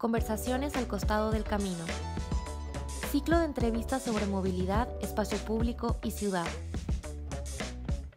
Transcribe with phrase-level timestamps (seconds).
[0.00, 1.84] Conversaciones al costado del camino.
[3.10, 6.46] Ciclo de entrevistas sobre movilidad, espacio público y ciudad.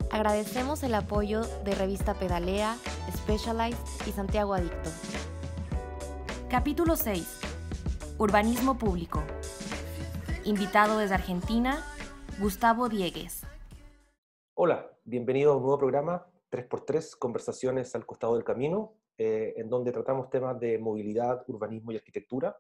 [0.10, 2.78] Agradecemos el apoyo de Revista Pedalea,
[3.12, 4.90] Specialized y Santiago Adicto.
[6.50, 7.42] Capítulo 6.
[8.18, 9.22] Urbanismo público.
[10.46, 11.84] Invitado desde Argentina,
[12.40, 13.42] Gustavo Diegues.
[14.54, 19.92] Hola, bienvenido a un nuevo programa 3x3, Conversaciones al costado del camino, eh, en donde
[19.92, 22.58] tratamos temas de movilidad, urbanismo y arquitectura,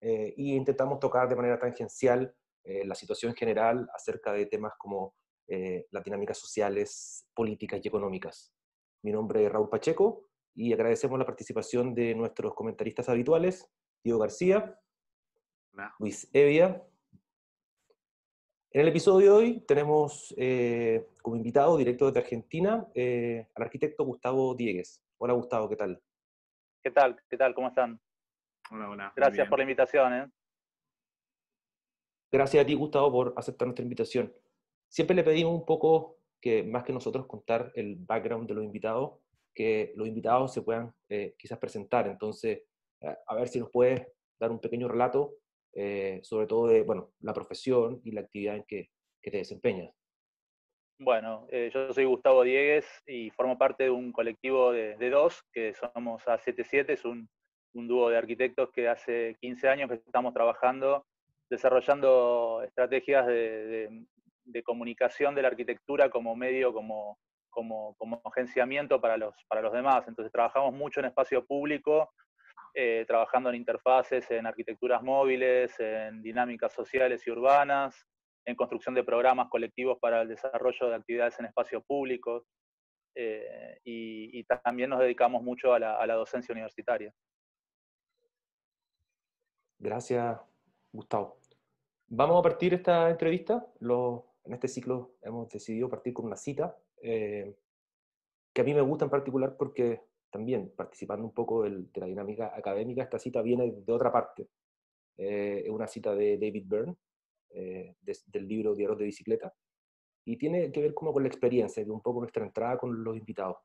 [0.00, 5.14] eh, y intentamos tocar de manera tangencial eh, la situación general acerca de temas como
[5.90, 8.52] las dinámicas sociales, políticas y económicas.
[9.02, 13.66] Mi nombre es Raúl Pacheco y agradecemos la participación de nuestros comentaristas habituales,
[14.04, 14.78] Diego García,
[16.00, 16.86] Luis Evia.
[18.70, 20.34] En el episodio de hoy tenemos
[21.22, 25.02] como invitado directo desde Argentina al arquitecto Gustavo Diegues.
[25.20, 26.00] Hola Gustavo, ¿qué tal?
[26.80, 27.20] ¿Qué tal?
[27.28, 27.52] ¿Qué tal?
[27.52, 28.00] ¿Cómo están?
[28.70, 29.12] Hola, hola.
[29.16, 30.14] Gracias por la invitación.
[30.14, 30.30] ¿eh?
[32.30, 34.32] Gracias a ti, Gustavo, por aceptar nuestra invitación.
[34.88, 39.18] Siempre le pedimos un poco que, más que nosotros, contar el background de los invitados,
[39.52, 42.06] que los invitados se puedan eh, quizás presentar.
[42.06, 42.62] Entonces,
[43.00, 44.06] eh, a ver si nos puedes
[44.38, 45.38] dar un pequeño relato,
[45.74, 49.92] eh, sobre todo de bueno, la profesión y la actividad en que, que te desempeñas.
[51.00, 55.72] Bueno, eh, yo soy Gustavo Diegues y formo parte de un colectivo de, dos, que
[55.72, 57.28] somos A77, es un,
[57.72, 61.06] dúo de arquitectos que hace 15 años estamos trabajando,
[61.48, 64.04] desarrollando estrategias de,
[64.64, 67.16] comunicación de la arquitectura como medio, como,
[67.50, 70.08] como, agenciamiento para los, para los demás.
[70.08, 72.10] Entonces trabajamos mucho en espacio público,
[72.74, 78.04] eh, trabajando en interfaces, en arquitecturas móviles, en dinámicas sociales y urbanas,
[78.48, 82.44] en construcción de programas colectivos para el desarrollo de actividades en espacios públicos
[83.14, 87.12] eh, y, también nos dedicamos mucho a la, docencia universitaria.
[89.78, 90.40] Gracias,
[90.90, 91.38] Gustavo.
[92.06, 93.66] Vamos a partir esta entrevista.
[93.80, 97.54] en este ciclo hemos decidido partir con una cita eh,
[98.54, 102.56] que a mí me gusta en particular porque también participando un poco de la dinámica
[102.56, 104.48] académica, esta cita viene de otra parte.
[105.18, 106.96] Eh, es una cita de David Byrne,
[107.50, 109.54] eh, del libro Diarios de Bicicleta,
[110.24, 113.16] y tiene que ver como con la experiencia, de un poco nuestra entrada con los
[113.16, 113.56] invitados.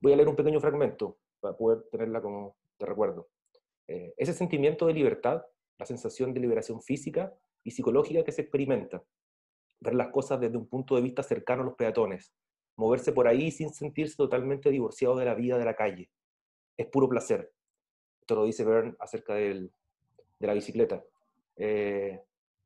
[0.00, 3.28] Voy a leer un pequeño fragmento para poder tenerla como de recuerdo.
[3.86, 5.42] Eh, ese sentimiento de libertad,
[5.78, 9.02] la sensación de liberación física y psicológica que se experimenta,
[9.80, 12.32] ver las cosas desde un punto de vista cercano a los peatones,
[12.76, 16.10] moverse por ahí sin sentirse totalmente divorciado de la vida de la calle.
[16.76, 17.52] Es puro placer.
[18.20, 19.72] Esto lo dice Bern acerca del,
[20.38, 21.04] de la bicicleta.
[21.56, 22.20] Eh,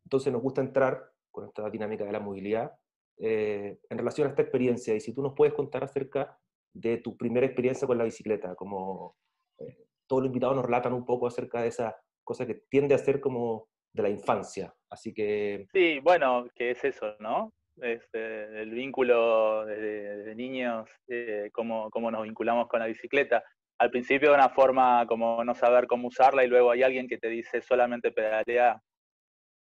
[0.05, 2.73] entonces nos gusta entrar con esta dinámica de la movilidad
[3.19, 4.95] eh, en relación a esta experiencia.
[4.95, 6.39] Y si tú nos puedes contar acerca
[6.73, 9.17] de tu primera experiencia con la bicicleta, como
[9.59, 12.99] eh, todos los invitados nos relatan un poco acerca de esa cosa que tiende a
[12.99, 14.75] ser como de la infancia.
[14.89, 15.67] Así que...
[15.73, 17.53] Sí, bueno, que es eso, ¿no?
[17.77, 23.43] Este, el vínculo desde, niños, eh, cómo, cómo, nos vinculamos con la bicicleta.
[23.79, 27.19] Al principio de una forma como no saber cómo usarla y luego hay alguien que
[27.19, 28.83] te dice solamente pedalea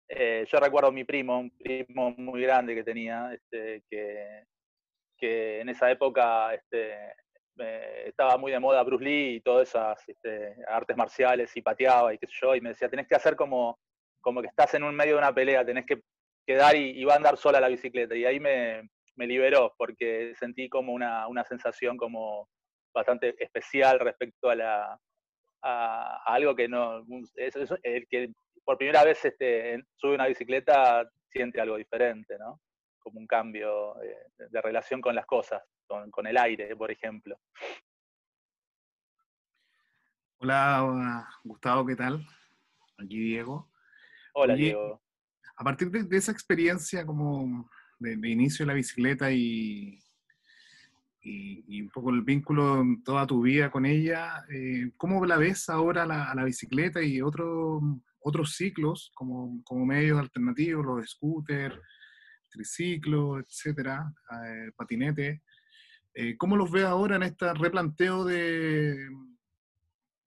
[0.08, 5.68] eh, yo recuerdo a mi primo, un primo muy grande que tenía, este, que, en
[5.68, 6.94] esa época este,
[8.04, 12.18] estaba muy de moda Bruce Lee y todas esas este, artes marciales y pateaba y
[12.18, 13.78] qué sé yo, y me decía, tenés que hacer como,
[14.20, 16.02] como que estás en un medio de una pelea, tenés que
[16.46, 18.14] quedar y, va a andar sola la bicicleta.
[18.14, 22.48] Y ahí me, me liberó porque sentí como una, una, sensación como
[22.94, 25.00] bastante especial respecto a la,
[25.62, 27.04] a, algo que no,
[27.36, 28.32] es, el que
[28.64, 32.60] por primera vez este, sube una bicicleta, siente algo diferente, ¿no?
[32.98, 33.94] Como un cambio
[34.50, 37.38] de, relación con las cosas, con, el aire, por ejemplo.
[40.38, 42.26] Hola, Gustavo, ¿qué tal?
[42.98, 43.70] Aquí Diego.
[44.34, 45.00] Hola, Diego.
[45.56, 49.98] A partir de, esa experiencia como de, inicio de la bicicleta y,
[51.28, 56.04] y, un poco el vínculo toda tu vida con ella, eh, ¿cómo la ves ahora
[56.04, 57.80] a la bicicleta y otro,
[58.20, 61.78] otros ciclos como, como medios alternativos, los scooters,
[62.50, 64.12] triciclos, etcétera,
[64.44, 65.42] eh, patinete.
[66.14, 69.08] Eh, ¿Cómo los ves ahora en este replanteo de,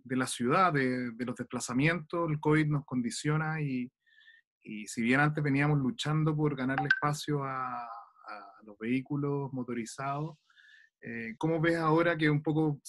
[0.04, 2.30] de la ciudad, de, los desplazamientos?
[2.30, 3.92] El COVID nos condiciona y,
[4.62, 10.38] y, si bien antes veníamos luchando por ganarle espacio a, a los vehículos motorizados,
[11.02, 12.80] eh, ¿cómo ves ahora que un poco,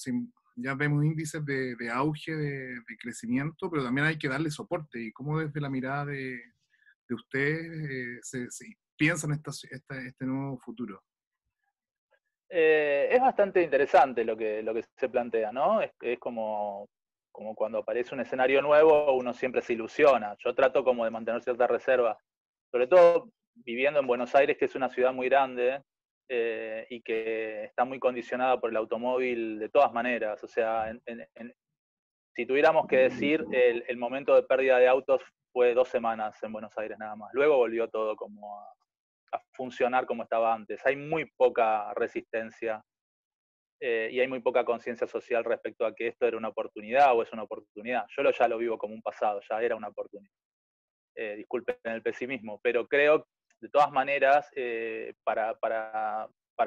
[0.57, 5.01] ya vemos índices de, auge, de, crecimiento, pero también hay que darle soporte.
[5.01, 6.41] ¿Y cómo desde la mirada de,
[7.09, 8.49] de usted eh, se,
[8.97, 9.41] piensa en
[10.07, 11.03] este nuevo futuro?
[12.49, 15.81] Eh, es bastante interesante lo que, lo que se plantea, ¿no?
[15.81, 16.89] Es, como,
[17.31, 20.35] como cuando aparece un escenario nuevo, uno siempre se ilusiona.
[20.45, 22.19] Yo trato como de mantener cierta reserva,
[22.73, 25.83] sobre todo viviendo en Buenos Aires, que es una ciudad muy grande
[26.33, 30.41] eh, y que está muy condicionada por el automóvil de todas maneras.
[30.45, 30.97] O sea,
[32.37, 35.21] si tuviéramos que decir, el, momento de pérdida de autos
[35.53, 37.31] fue dos semanas en Buenos Aires nada más.
[37.35, 40.81] Luego volvió todo como a, funcionar como estaba antes.
[40.87, 42.81] Hay muy poca resistencia
[43.81, 47.25] eh, y hay muy poca conciencia social respecto a que esto era una oportunidad o
[47.25, 48.07] es una oportunidad.
[48.17, 50.33] Yo lo, ya lo vivo como un pasado, ya era una oportunidad.
[51.17, 53.27] Eh, disculpen el pesimismo, pero creo
[53.61, 55.57] de todas maneras, eh, para,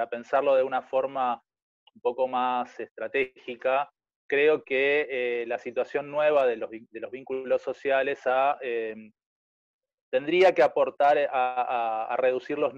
[0.10, 1.42] pensarlo de una forma
[1.96, 3.90] un poco más estratégica,
[4.28, 6.70] creo que eh, la situación nueva de los,
[7.12, 8.20] vínculos sociales
[8.62, 9.12] em,
[10.12, 12.74] tendría que aportar a, reducir los,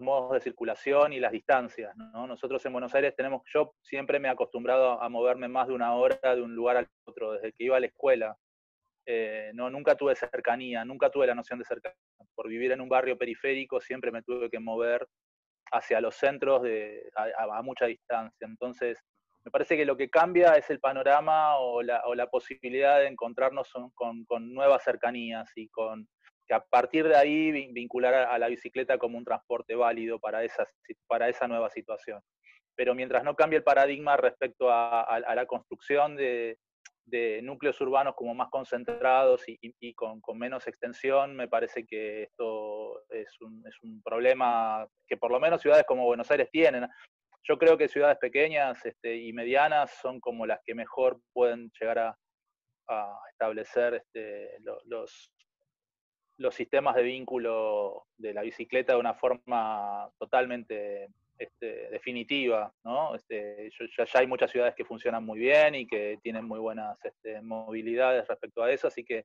[0.00, 1.94] modos de circulación y las distancias.
[1.96, 5.94] Nosotros en Buenos Aires tenemos, yo siempre me he acostumbrado a moverme más de una
[5.94, 8.36] hora de un lugar al otro, desde que iba a la escuela.
[9.04, 11.96] Eh, no, nunca tuve cercanía, nunca tuve la noción de cercanía.
[12.34, 15.06] Por vivir en un barrio periférico siempre me tuve que mover
[15.72, 18.46] hacia los centros de, a, mucha distancia.
[18.46, 18.98] Entonces,
[19.44, 24.26] me parece que lo que cambia es el panorama o la, posibilidad de encontrarnos con,
[24.52, 26.06] nuevas cercanías y con
[26.46, 30.66] que a partir de ahí vincular a, la bicicleta como un transporte válido para esa,
[31.06, 32.20] para esa nueva situación.
[32.76, 36.58] Pero mientras no cambie el paradigma respecto a la construcción de,
[37.04, 43.28] de núcleos urbanos como más concentrados y, con, menos extensión, me parece que esto es
[43.40, 46.88] un, es un, problema que por lo menos ciudades como Buenos Aires tienen.
[47.44, 51.98] Yo creo que ciudades pequeñas este, y medianas son como las que mejor pueden llegar
[51.98, 52.16] a,
[53.30, 55.32] establecer este, los,
[56.36, 61.08] los sistemas de vínculo de la bicicleta de una forma totalmente
[61.42, 63.14] este, definitiva, ¿no?
[63.14, 67.40] Este, ya, hay muchas ciudades que funcionan muy bien y que tienen muy buenas este,
[67.40, 69.24] movilidades respecto a eso, así que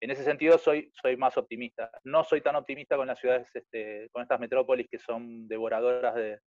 [0.00, 1.90] en ese sentido soy, soy más optimista.
[2.04, 6.40] No soy tan optimista con las ciudades, este, con estas metrópolis que son devoradoras de,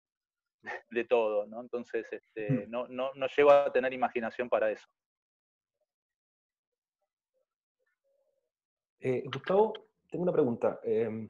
[0.90, 1.62] de todo, ¿no?
[1.62, 2.72] Entonces este, mm.
[2.72, 4.88] no, no, no llego a tener imaginación para eso.
[9.02, 9.74] Eh, Gustavo,
[10.10, 10.80] tengo una pregunta.
[10.84, 11.28] Em,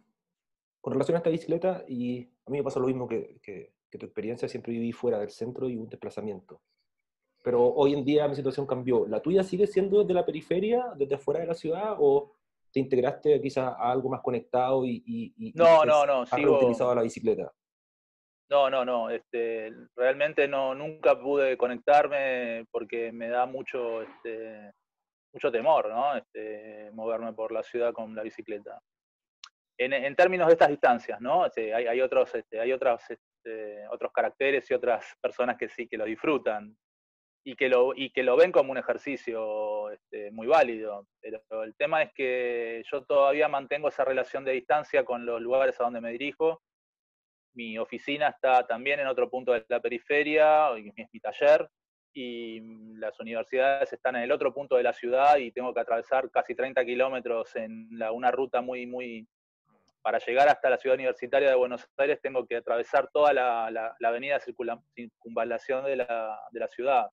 [0.82, 4.06] con relación a esta bicicleta, y a mí me pasa lo mismo que, que, tu
[4.06, 6.62] experiencia, siempre viví fuera del centro y un desplazamiento.
[7.44, 9.06] Pero hoy en día mi situación cambió.
[9.06, 12.34] ¿La tuya sigue siendo desde la periferia, desde fuera de la ciudad, o
[12.72, 17.02] te integraste quizás a algo más conectado y, y, no, no, no, has utilizado la
[17.02, 17.52] bicicleta?
[18.50, 19.10] No, no, no.
[19.10, 24.72] Este, realmente no, nunca pude conectarme porque me da mucho, este,
[25.34, 26.16] mucho temor, ¿no?
[26.16, 28.82] Este, moverme por la ciudad con la bicicleta
[29.86, 31.46] en, términos de estas distancias, ¿no?
[31.46, 35.98] Este, hay, otros, este, hay otros, este, otros caracteres y otras personas que sí que
[35.98, 36.78] lo disfrutan
[37.44, 39.88] y que lo, y que lo ven como un ejercicio
[40.32, 41.08] muy válido.
[41.20, 45.80] Pero el tema es que yo todavía mantengo esa relación de distancia con los lugares
[45.80, 46.62] a donde me dirijo.
[47.54, 51.68] Mi oficina está también en otro punto de la periferia, es mi taller,
[52.14, 52.60] y
[52.98, 56.56] las universidades están en el otro punto de la ciudad y tengo que atravesar casi
[56.56, 59.28] 30 kilómetros en una ruta muy, muy,
[60.02, 64.40] para llegar hasta la ciudad universitaria de Buenos Aires tengo que atravesar toda la, avenida
[64.40, 64.54] de
[64.96, 67.10] circunvalación de la, ciudad.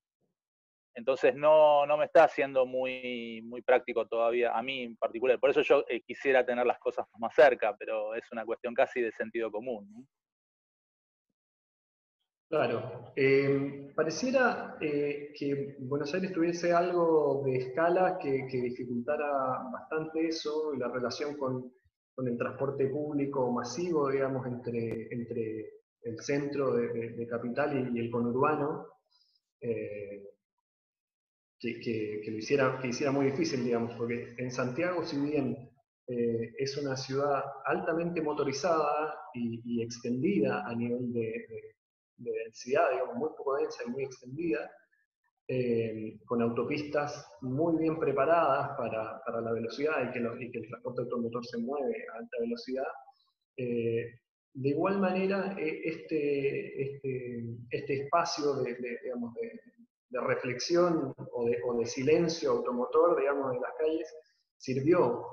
[0.95, 5.39] Entonces no, me está haciendo muy, muy práctico todavía, a mí en particular.
[5.39, 9.01] Por eso yo eh, quisiera tener las cosas más cerca, pero es una cuestión casi
[9.01, 10.09] de sentido común.
[12.51, 13.13] Claro.
[13.15, 19.31] Eh, pareciera eh, que Buenos Aires tuviese algo de escala que, que dificultara
[19.71, 21.71] bastante eso la relación con,
[22.19, 25.71] con el transporte público masivo, digamos, entre, entre
[26.03, 28.87] el centro de, capital y, el conurbano,
[29.61, 30.25] eh,
[31.61, 35.71] que, lo hiciera, que hiciera muy difícil, digamos, porque en Santiago, si bien
[36.09, 41.47] eh, es una ciudad altamente motorizada y, extendida a nivel de,
[42.17, 44.69] de, densidad, digamos, muy poco densa y muy extendida,
[45.51, 50.69] eh, con autopistas muy bien preparadas para, para la velocidad y que, y que, el
[50.69, 52.89] transporte automotor se mueve a alta velocidad.
[53.57, 54.21] Eh,
[54.53, 61.79] de igual manera, eh, este, este, este, espacio de, digamos, de, reflexión o de, o
[61.79, 64.17] de, silencio automotor digamos, de las calles
[64.59, 65.29] sirvió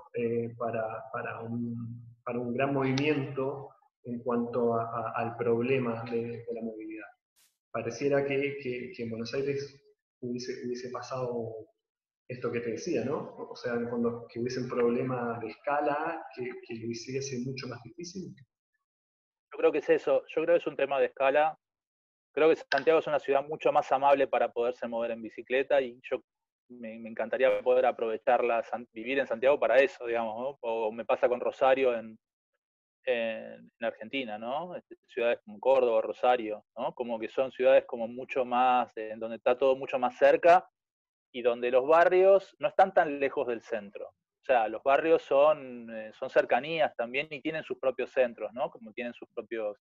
[0.58, 3.70] para, para, un, para, un, gran movimiento
[4.06, 7.08] en cuanto al problema de, la movilidad.
[7.70, 9.82] Pareciera que, que, que en Buenos Aires
[10.30, 11.68] hubiese, pasado
[12.28, 13.36] esto que te decía, ¿no?
[13.36, 17.82] O sea, cuando que hubiese un problema de escala que, que lo hiciese mucho más
[17.84, 18.34] difícil.
[19.52, 21.58] Yo creo que es eso, yo creo que es un tema de escala.
[22.34, 26.00] Creo que Santiago es una ciudad mucho más amable para poderse mover en bicicleta y
[26.10, 26.22] yo
[26.68, 31.96] me, encantaría poder aprovecharla, vivir en Santiago para eso, digamos, o me pasa con Rosario
[31.96, 32.18] en,
[33.06, 34.76] en, Argentina, ¿no?
[34.76, 36.94] Este, ciudades como Córdoba, Rosario, ¿no?
[36.94, 40.68] Como que son ciudades como mucho más, en donde está todo mucho más cerca
[41.32, 44.08] y donde los barrios no están tan lejos del centro.
[44.08, 48.70] O sea, los barrios son, eh, son cercanías también y tienen sus propios centros, ¿no?
[48.70, 49.78] Como tienen sus propios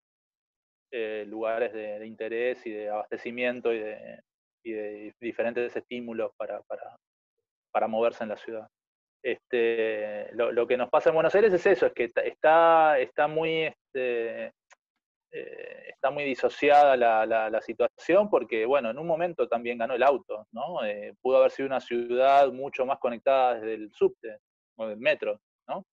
[0.91, 4.23] eh, lugares de, interés y de abastecimiento y de,
[4.65, 6.97] y de diferentes estímulos para, para,
[7.73, 8.69] para moverse en la ciudad.
[9.25, 13.63] Este, lo, que nos pasa en Buenos Aires es eso, es que está, está, muy,
[13.63, 14.53] este,
[15.33, 20.47] eh, está muy disociada la, situación porque, bueno, en un momento también ganó el auto,
[20.53, 20.85] ¿no?
[20.85, 24.41] Eh, pudo haber sido una ciudad mucho más conectada desde el subte
[24.77, 25.87] o del metro, ¿no?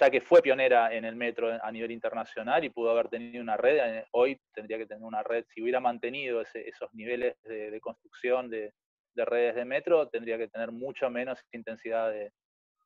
[0.00, 3.58] Ya que fue pionera en el metro a nivel internacional y pudo haber tenido una
[3.58, 8.48] red, eh, hoy tendría que tener una red, si hubiera mantenido esos niveles de construcción
[8.48, 8.72] de,
[9.14, 12.32] de redes de metro tendría que tener mucho menos intensidad de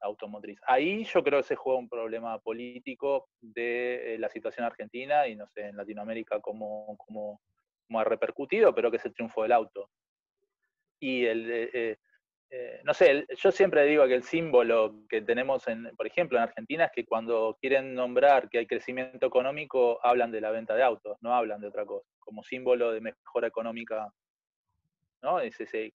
[0.00, 0.59] automotriz.
[0.66, 5.37] Ahí yo creo que se juega un problema político de eh, la situación argentina y
[5.37, 7.40] no sé, en Latinoamérica cómo, cómo,
[7.99, 9.90] ha repercutido, pero que es el triunfo del auto.
[11.00, 11.99] Y el, eh,
[12.50, 16.45] eh, no sé, yo siempre digo que el símbolo que tenemos, en, por ejemplo, en
[16.45, 20.83] Argentina es que cuando quieren nombrar que hay crecimiento económico, hablan de la venta de
[20.83, 24.12] autos, no hablan de otra cosa, como símbolo de mejora económica
[25.23, 25.38] ¿no?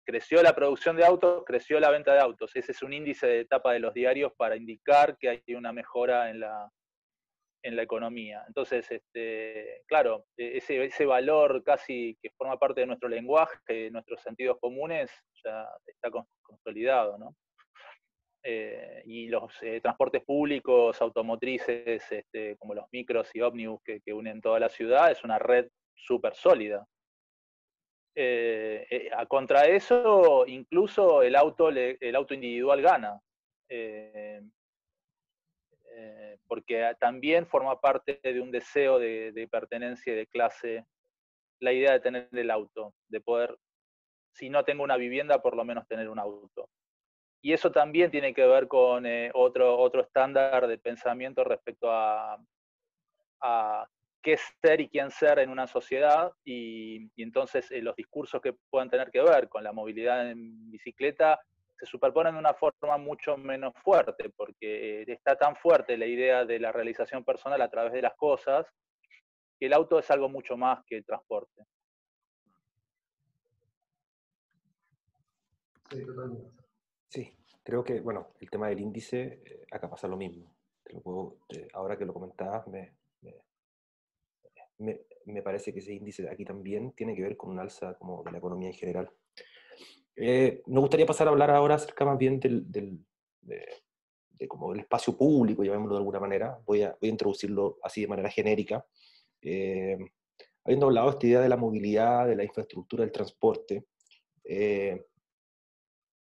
[0.03, 2.55] creció la producción de autos, creció la venta de autos.
[2.55, 6.29] Ese es un índice de etapa de los diarios para indicar que hay una mejora
[6.29, 6.71] en la,
[7.63, 8.43] en la economía.
[8.47, 13.91] Entonces, este, claro, e, ese, ese valor casi que forma parte de nuestro lenguaje, de
[13.91, 15.11] nuestros sentidos comunes,
[15.43, 16.09] ya está
[16.41, 17.35] consolidado, ¿no?
[18.41, 24.13] Eh, y los eh, transportes públicos, automotrices, este, como los micros y ómnibus que, que
[24.13, 26.87] unen toda la ciudad, es una red súper sólida.
[28.21, 33.21] Eh, eh, contra eso, incluso el auto, el auto individual gana.
[33.69, 34.41] Eh,
[36.45, 40.85] porque también forma parte de un deseo de, pertenencia y de clase
[41.61, 43.57] la idea de tener el auto, de poder,
[44.33, 46.69] si no tengo una vivienda, por lo menos tener un auto.
[47.41, 52.37] Y eso también tiene que ver con otro, otro estándar de pensamiento respecto a,
[53.41, 53.87] a
[54.21, 58.89] qué ser y quién ser en una sociedad y, entonces eh, los discursos que puedan
[58.89, 61.39] tener que ver con la movilidad en bicicleta
[61.77, 66.43] se superponen de una forma mucho menos fuerte, porque eh, está tan fuerte la idea
[66.43, 68.65] de la realización personal a través de las cosas,
[69.57, 71.63] que el auto es algo mucho más que el transporte.
[75.89, 76.51] Sí, totalmente.
[77.07, 77.33] Sí,
[77.63, 80.53] creo que, bueno, el tema del índice, eh, acá pasa lo mismo.
[81.73, 82.98] ahora que lo comentabas, me,
[84.79, 88.31] me, parece que ese índice aquí también tiene que ver con un alza como de
[88.31, 89.09] la economía en general.
[90.15, 92.99] Eh, me gustaría pasar a hablar ahora acerca más bien del, del
[93.41, 96.59] de, como del espacio público, llamémoslo de alguna manera.
[96.65, 98.85] Voy a, introducirlo así de manera genérica.
[99.41, 99.97] Eh,
[100.63, 103.85] habiendo hablado de esta idea de la movilidad, de la infraestructura del transporte,
[104.43, 105.05] eh,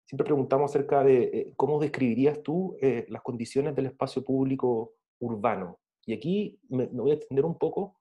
[0.07, 2.77] siempre preguntamos acerca de eh, cómo describirías tú
[3.09, 5.81] las condiciones del espacio público urbano.
[6.07, 7.99] Y aquí me, me voy a extender un poco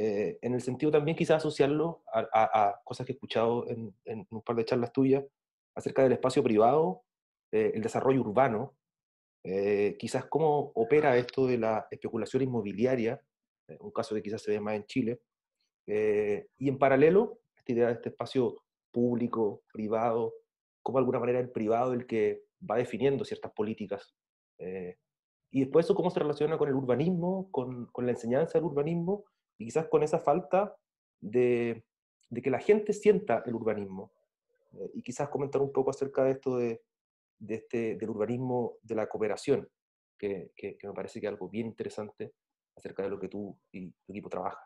[0.00, 3.92] eh, en el sentido también quizás asociarlo a, cosas que he escuchado en,
[4.30, 5.24] un par de charlas tuyas
[5.74, 7.02] acerca del espacio privado,
[7.50, 8.76] eh, el desarrollo urbano,
[9.42, 13.20] eh, quizás cómo opera esto de la especulación inmobiliaria,
[13.80, 15.20] un caso que quizás se ve más en Chile,
[15.86, 18.56] y en paralelo, esta idea de este espacio
[18.92, 20.32] público, privado,
[20.82, 24.14] cómo de alguna manera el privado el que va definiendo ciertas políticas.
[25.50, 29.24] y después eso cómo se relaciona con el urbanismo, con, con la enseñanza del urbanismo,
[29.58, 30.74] y quizás con esa falta
[31.20, 31.84] de,
[32.42, 34.12] que la gente sienta el urbanismo.
[34.72, 36.80] Eh, y quizás comentar un poco acerca de esto de,
[37.48, 39.68] este, del urbanismo de la cooperación,
[40.16, 42.32] que, me parece que es algo bien interesante
[42.76, 44.62] acerca de lo que tú y tu equipo trabajan.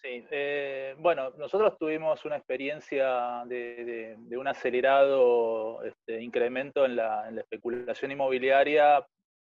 [0.00, 7.36] Sí, eh, bueno, nosotros tuvimos una experiencia de, un acelerado este, incremento en la, en
[7.36, 9.04] la, especulación inmobiliaria,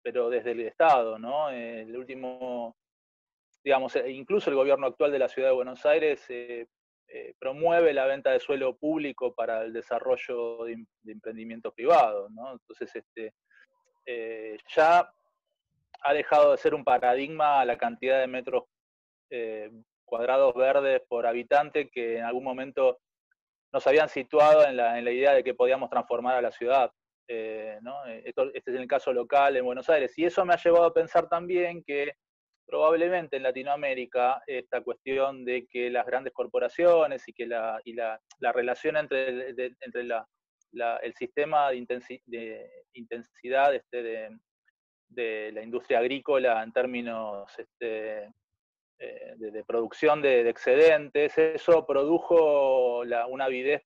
[0.01, 1.49] pero desde el Estado, ¿no?
[1.49, 2.75] El último
[3.69, 6.65] digamos, e incluso el gobierno actual de la ciudad de Buenos Aires eh,
[7.07, 12.53] eh, promueve la venta de suelo público para el desarrollo de, emprendimiento privado, ¿no?
[12.53, 13.35] Entonces, este,
[14.07, 15.07] eh, ya
[16.01, 18.63] ha dejado de ser un paradigma la cantidad de metros
[20.03, 22.97] cuadrados verdes por habitante que en algún momento
[23.71, 26.91] nos habían situado en la, en la idea de que podíamos transformar a la ciudad.
[27.81, 28.03] ¿no?
[28.07, 30.17] este es el caso local en Buenos Aires.
[30.17, 32.15] Y eso me ha llevado a pensar también que
[32.69, 38.19] probablemente en Latinoamérica esta cuestión de que las grandes corporaciones y que la, y la,
[38.53, 44.29] relación entre, entre el sistema de, intensidad este,
[45.09, 48.25] de, la industria agrícola en términos este,
[48.99, 53.81] eh, de, producción de, excedentes, eso produjo una avidez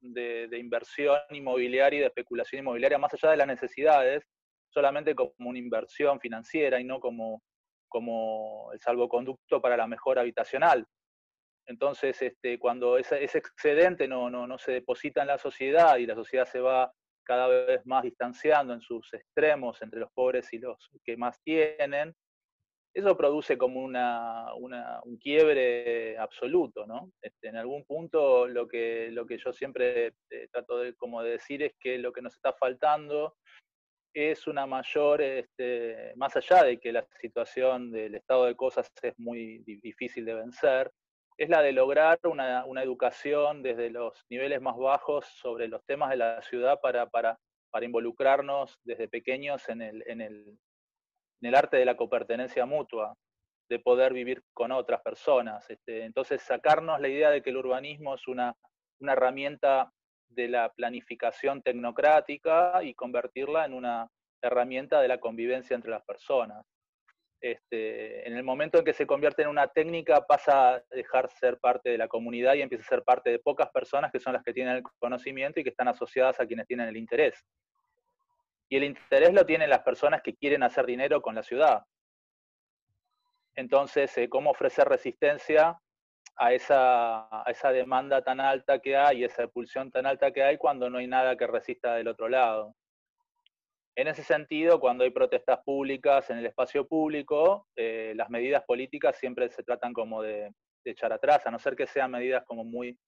[0.00, 4.24] de, inversión inmobiliaria y de especulación inmobiliaria más allá de las necesidades,
[4.70, 7.40] solamente como una inversión financiera y no como
[7.94, 10.84] como el salvoconducto para la mejora habitacional.
[11.64, 16.44] Entonces, este, cuando ese, excedente no, no, se deposita en la sociedad y la sociedad
[16.44, 21.16] se va cada vez más distanciando en sus extremos entre los pobres y los que
[21.16, 22.16] más tienen,
[22.92, 27.12] eso produce como una, un quiebre absoluto, ¿no?
[27.22, 31.30] Este, en algún punto lo que, lo que yo siempre eh, trato de, como de
[31.30, 33.36] decir es que lo que nos está faltando
[34.14, 39.18] es una mayor, este, más allá de que la situación del estado de cosas es
[39.18, 40.92] muy difícil de vencer,
[41.36, 46.16] es la de lograr una, educación desde los niveles más bajos sobre los temas de
[46.16, 47.38] la ciudad para, para,
[47.70, 50.58] para involucrarnos desde pequeños en el, en, el,
[51.40, 53.14] en el, arte de la copertenencia mutua,
[53.68, 55.68] de poder vivir con otras personas.
[55.68, 58.54] Este, entonces, sacarnos la idea de que el urbanismo es una,
[59.00, 59.92] una herramienta
[60.34, 64.08] de la planificación tecnocrática y convertirla en una
[64.42, 66.64] herramienta de la convivencia entre las personas.
[67.40, 71.58] Este, en el momento en que se convierte en una técnica pasa a dejar ser
[71.58, 74.42] parte de la comunidad y empieza a ser parte de pocas personas que son las
[74.42, 77.44] que tienen el conocimiento y que están asociadas a quienes tienen el interés.
[78.70, 81.82] Y el interés lo tienen las personas que quieren hacer dinero con la ciudad.
[83.56, 85.78] Entonces, eh, ¿cómo ofrecer resistencia
[86.36, 90.98] a esa, demanda tan alta que hay, esa pulsión tan alta que hay cuando no
[90.98, 92.74] hay nada que resista del otro lado.
[93.96, 99.16] En ese sentido, cuando hay protestas públicas en el espacio público, eh, las medidas políticas
[99.16, 100.52] siempre se tratan como de,
[100.84, 102.98] echar atrás, a no ser que sean medidas como muy,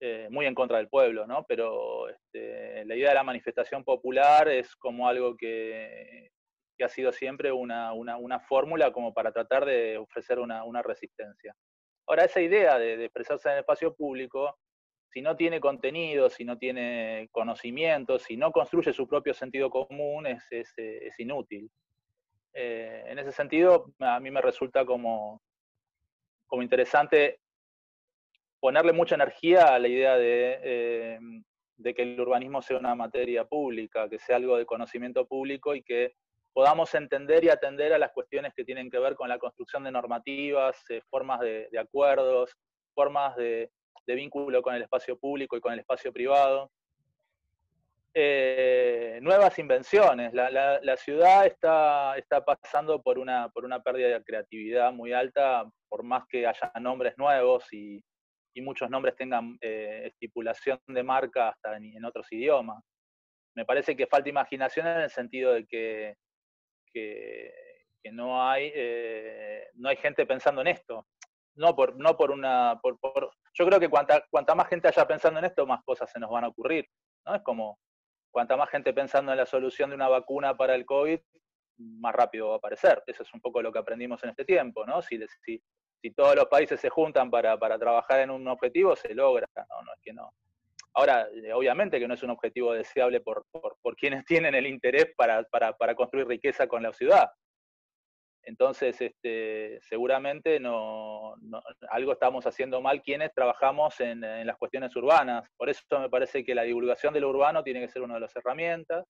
[0.00, 1.44] eh, muy en contra del pueblo, ¿no?
[1.46, 6.30] Pero este, la idea de la manifestación popular es como algo que,
[6.82, 11.54] ha sido siempre una, una, fórmula como para tratar de ofrecer una resistencia.
[12.06, 14.56] Ahora, esa idea de, expresarse en el espacio público,
[15.08, 20.26] si no tiene contenido, si no tiene conocimiento, si no construye su propio sentido común,
[20.26, 20.46] es,
[21.18, 21.70] inútil.
[22.52, 25.42] Eh, en ese sentido, a mí me resulta como,
[26.52, 27.40] interesante
[28.60, 31.18] ponerle mucha energía a la idea de, eh,
[31.76, 35.82] de, que el urbanismo sea una materia pública, que sea algo de conocimiento público y
[35.82, 36.14] que
[36.56, 39.90] podamos entender y atender a las cuestiones que tienen que ver con la construcción de
[39.92, 42.50] normativas, eh, formas de, acuerdos,
[42.94, 43.70] formas de,
[44.06, 46.70] vínculo con el espacio público y con el espacio privado.
[48.14, 50.32] Eh, nuevas invenciones.
[50.32, 52.16] La, ciudad está,
[52.46, 57.18] pasando por una, por una pérdida de creatividad muy alta, por más que haya nombres
[57.18, 58.02] nuevos y,
[58.62, 62.82] muchos nombres tengan eh, estipulación de marca hasta en otros idiomas.
[63.54, 66.16] Me parece que falta imaginación en el sentido de que
[66.96, 71.06] que, no, hay, eh, no hay gente pensando en esto.
[71.54, 72.78] No por, no por una...
[72.80, 72.98] Por,
[73.54, 76.30] yo creo que cuanta, cuanta más gente haya pensando en esto, más cosas se nos
[76.30, 76.86] van a ocurrir.
[77.26, 77.34] ¿no?
[77.34, 77.78] Es como,
[78.30, 81.18] cuanta más gente pensando en la solución de una vacuna para el COVID,
[81.78, 83.02] más rápido va a aparecer.
[83.06, 85.02] Eso es un poco lo que aprendimos en este tiempo, ¿no?
[85.02, 85.62] Si, si,
[86.00, 89.46] si todos los países se juntan para, para, trabajar en un objetivo, se logra.
[89.56, 90.32] No, no es que no.
[90.96, 93.44] Ahora, eh, obviamente que no es un objetivo deseable por,
[93.98, 95.44] quienes tienen el interés para,
[95.94, 97.28] construir riqueza con la ciudad.
[98.42, 101.34] Entonces, este, seguramente no,
[101.90, 105.46] algo estamos haciendo mal quienes trabajamos en, las cuestiones urbanas.
[105.58, 108.20] Por eso me parece que la divulgación de lo urbano tiene que ser una de
[108.20, 109.04] las herramientas.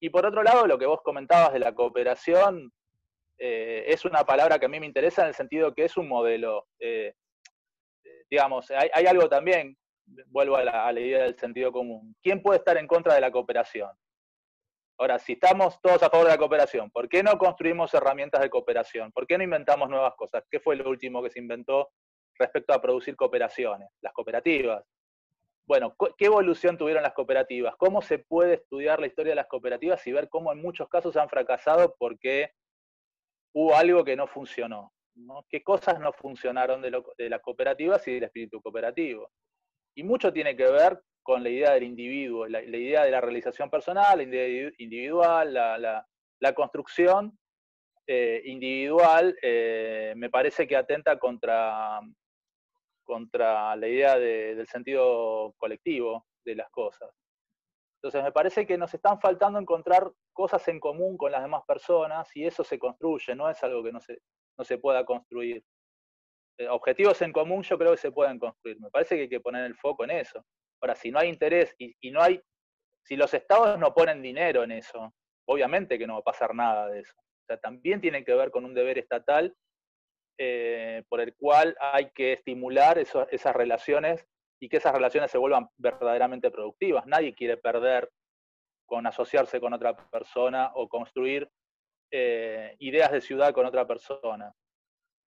[0.00, 2.72] Y por otro lado, lo que vos comentabas de la cooperación,
[3.38, 6.08] eh, es una palabra que a mí me interesa en el sentido que es un
[6.08, 6.66] modelo.
[6.80, 7.12] Eh,
[8.30, 9.76] digamos, hay, algo también
[10.26, 12.14] vuelvo a la, idea del sentido común.
[12.22, 13.90] ¿Quién puede estar en contra de la cooperación?
[14.98, 18.50] Ahora, si estamos todos a favor de la cooperación, ¿por qué no construimos herramientas de
[18.50, 19.12] cooperación?
[19.12, 20.44] ¿Por qué no inventamos nuevas cosas?
[20.50, 21.90] ¿Qué fue lo último que se inventó
[22.36, 23.88] respecto a producir cooperaciones?
[24.00, 24.84] Las cooperativas.
[25.66, 27.76] Bueno, ¿qué evolución tuvieron las cooperativas?
[27.76, 31.16] ¿Cómo se puede estudiar la historia de las cooperativas y ver cómo en muchos casos
[31.16, 32.52] han fracasado porque
[33.54, 34.92] hubo algo que no funcionó?
[35.48, 39.30] ¿Qué cosas no funcionaron de, de las cooperativas y del espíritu cooperativo?
[39.98, 43.68] Y mucho tiene que ver con la idea del individuo, la, idea de la realización
[43.68, 47.36] personal, la idea individual, la, construcción
[48.06, 51.98] eh, individual, eh, me parece que atenta contra,
[53.02, 57.10] contra la idea del sentido colectivo de las cosas.
[57.96, 62.28] Entonces me parece que nos están faltando encontrar cosas en común con las demás personas
[62.36, 64.20] y eso se construye, no es algo que no se,
[64.56, 65.64] no se pueda construir.
[66.58, 68.80] Eh, objetivos en común yo creo que se pueden construir.
[68.80, 70.44] Me parece que hay que poner el foco en eso.
[70.80, 72.40] Ahora, si no hay interés y, no hay,
[73.04, 75.14] si los estados no ponen dinero en eso,
[75.46, 77.14] obviamente que no va a pasar nada de eso.
[77.16, 79.54] O sea, también tiene que ver con un deber estatal
[80.36, 84.26] eh, por el cual hay que estimular esas relaciones
[84.60, 87.06] y que esas relaciones se vuelvan verdaderamente productivas.
[87.06, 88.10] Nadie quiere perder
[88.86, 91.48] con asociarse con otra persona o construir
[92.10, 94.52] eh, ideas de ciudad con otra persona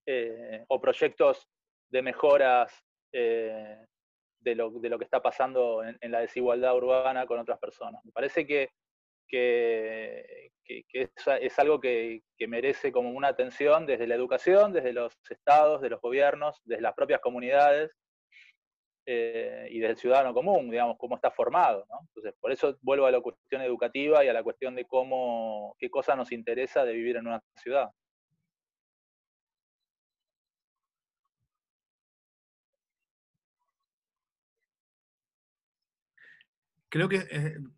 [0.05, 1.47] eh, o proyectos
[1.89, 2.73] de mejoras
[3.11, 8.03] de lo, de, lo, que está pasando en, la desigualdad urbana con otras personas.
[8.03, 8.69] Me parece que
[9.33, 10.51] que,
[10.93, 16.01] es, algo que, merece como una atención desde la educación, desde los estados, de los
[16.01, 17.91] gobiernos, desde las propias comunidades
[19.05, 21.85] eh, y desde el ciudadano común, digamos, cómo está formado.
[22.07, 25.89] Entonces, por eso vuelvo a la cuestión educativa y a la cuestión de cómo, qué
[25.89, 27.89] cosa nos interesa de vivir en una ciudad.
[36.93, 37.27] Creo que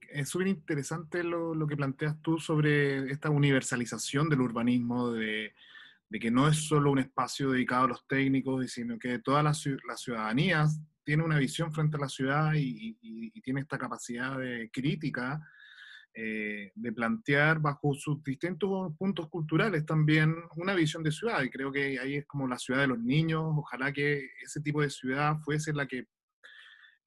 [0.09, 5.53] es súper interesante lo, lo, que planteas tú sobre esta universalización del urbanismo, de,
[6.09, 9.53] de, que no es solo un espacio dedicado a los técnicos, sino que toda la,
[9.87, 10.65] la ciudadanía
[11.05, 15.39] tiene una visión frente a la ciudad y, y, tiene esta capacidad de crítica,
[16.13, 21.41] eh, de plantear bajo sus distintos puntos culturales también una visión de ciudad.
[21.41, 23.45] Y creo que ahí es como la ciudad de los niños.
[23.45, 26.05] Ojalá que ese tipo de ciudad fuese la que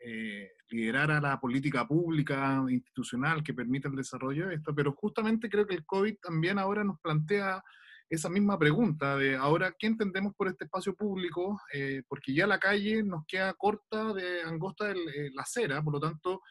[0.00, 5.48] eh, liderar a la política pública, institucional que permita el desarrollo de esto, pero justamente
[5.48, 7.64] creo que el COVID también ahora nos plantea
[8.08, 11.60] esa misma pregunta de ahora, ¿qué entendemos por este espacio público?
[11.72, 15.94] Eh, porque ya la calle nos queda corta de angosta de eh, la acera, por
[15.94, 16.42] lo tanto,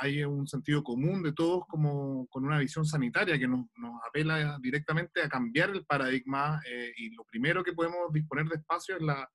[0.00, 4.58] hay un sentido común de todos como con una visión sanitaria que nos, nos apela
[4.60, 6.60] directamente a cambiar el paradigma
[6.98, 9.26] y lo primero que podemos disponer de espacio es la,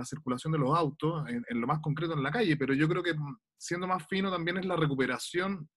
[0.00, 3.02] la circulación de los autos, en, lo más concreto en la calle, pero yo creo
[3.02, 5.68] que mm, siendo más fino también es la recuperación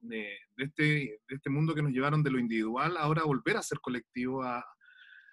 [0.00, 0.82] de, este,
[1.28, 4.64] de este mundo que nos llevaron de lo individual, ahora volver a ser colectivo, a,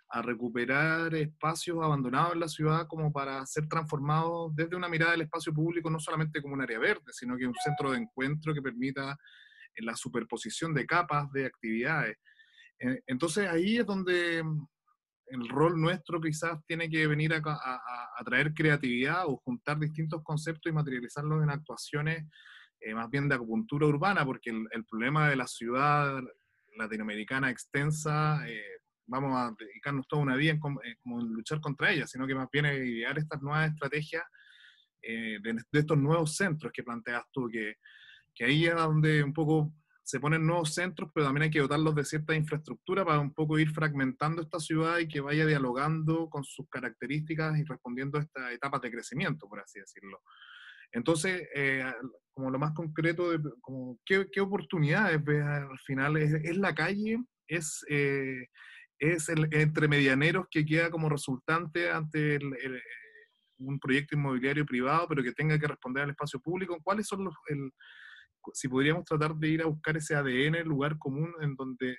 [0.09, 5.21] a recuperar espacios abandonados en la ciudad como para ser transformados desde una mirada del
[5.21, 8.61] espacio público, no solamente como un área verde, sino que un centro de encuentro que
[8.61, 9.11] permita
[9.75, 12.17] eh, la superposición de capas de actividades.
[12.79, 14.67] Eh, entonces ahí es donde mm,
[15.29, 20.69] el rol nuestro quizás tiene que venir a, a, traer creatividad o juntar distintos conceptos
[20.69, 22.25] y materializarlos en actuaciones
[22.79, 26.21] eh, más bien de acupuntura urbana, porque el, problema de la ciudad
[26.77, 28.61] latinoamericana extensa, eh,
[29.07, 32.65] vamos a dedicarnos toda una vida en, como luchar contra ella, sino que más bien
[32.65, 34.23] idear estas nuevas estrategias
[35.01, 37.75] eh, de, de, estos nuevos centros que planteas tú, que,
[38.35, 39.73] que ahí es donde un poco
[40.07, 43.59] se ponen nuevos centros, pero también hay que dotarlos de cierta infraestructura para un poco
[43.59, 48.53] ir fragmentando esta ciudad y que vaya dialogando con sus características y respondiendo a estas
[48.53, 50.21] etapas de crecimiento, por así decirlo.
[50.93, 51.83] Entonces, eh,
[52.33, 56.15] como lo más concreto, de, como, ¿qué, ¿qué, oportunidades ves al final?
[56.15, 57.17] ¿Es, la calle?
[57.45, 58.47] ¿Es, eh,
[58.99, 62.39] es el entre medianeros que queda como resultante ante
[63.57, 66.79] un proyecto inmobiliario privado, pero que tenga que responder al espacio público?
[66.81, 67.35] ¿Cuáles son los...
[67.47, 67.73] El,
[68.53, 71.97] si podríamos tratar de ir a buscar ese ADN, el lugar común en donde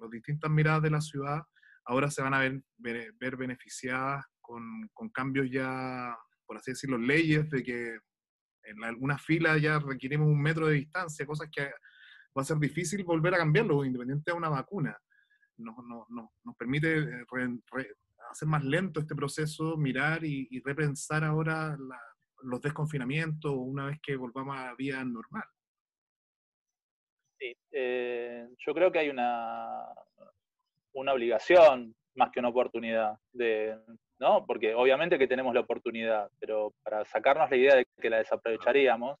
[0.00, 1.42] las distintas miradas de la ciudad
[1.84, 7.48] ahora se van a ver, ver, beneficiadas con, con, cambios ya, por así decirlo, leyes
[7.50, 7.98] de que
[8.64, 11.70] en algunas filas ya requerimos un metro de distancia, cosas que
[12.36, 14.96] va a ser difícil volver a cambiarlo, independiente de una vacuna.
[15.56, 17.26] Nos, nos, nos permite eh,
[18.30, 21.76] hacer más lento este proceso, mirar y, repensar ahora
[22.42, 25.44] los desconfinamientos una vez que volvamos a la vida normal.
[27.72, 29.86] Eh, yo creo que hay una,
[30.92, 33.78] una obligación más que una oportunidad, de,
[34.18, 34.44] ¿no?
[34.44, 39.18] Porque obviamente que tenemos la oportunidad, pero para sacarnos la idea de que la desaprovecharíamos,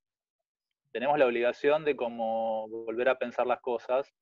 [0.92, 4.12] tenemos la obligación de como volver a pensar las cosas.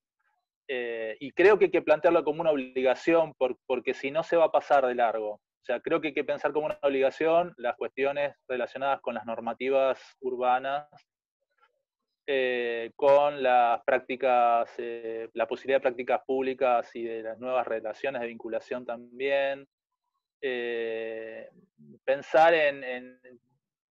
[0.69, 3.35] Eh, y creo que hay que plantearlo como una obligación,
[3.67, 5.35] porque si no se va a pasar de largo.
[5.35, 9.25] O sea, creo que hay que pensar como una obligación las cuestiones relacionadas con las
[9.27, 10.87] normativas urbanas
[12.29, 18.21] eh, con las prácticas, eh, la posibilidad de prácticas públicas y de las nuevas relaciones
[18.21, 19.69] de vinculación también.
[20.43, 21.49] Eh,
[22.05, 23.21] pensar en,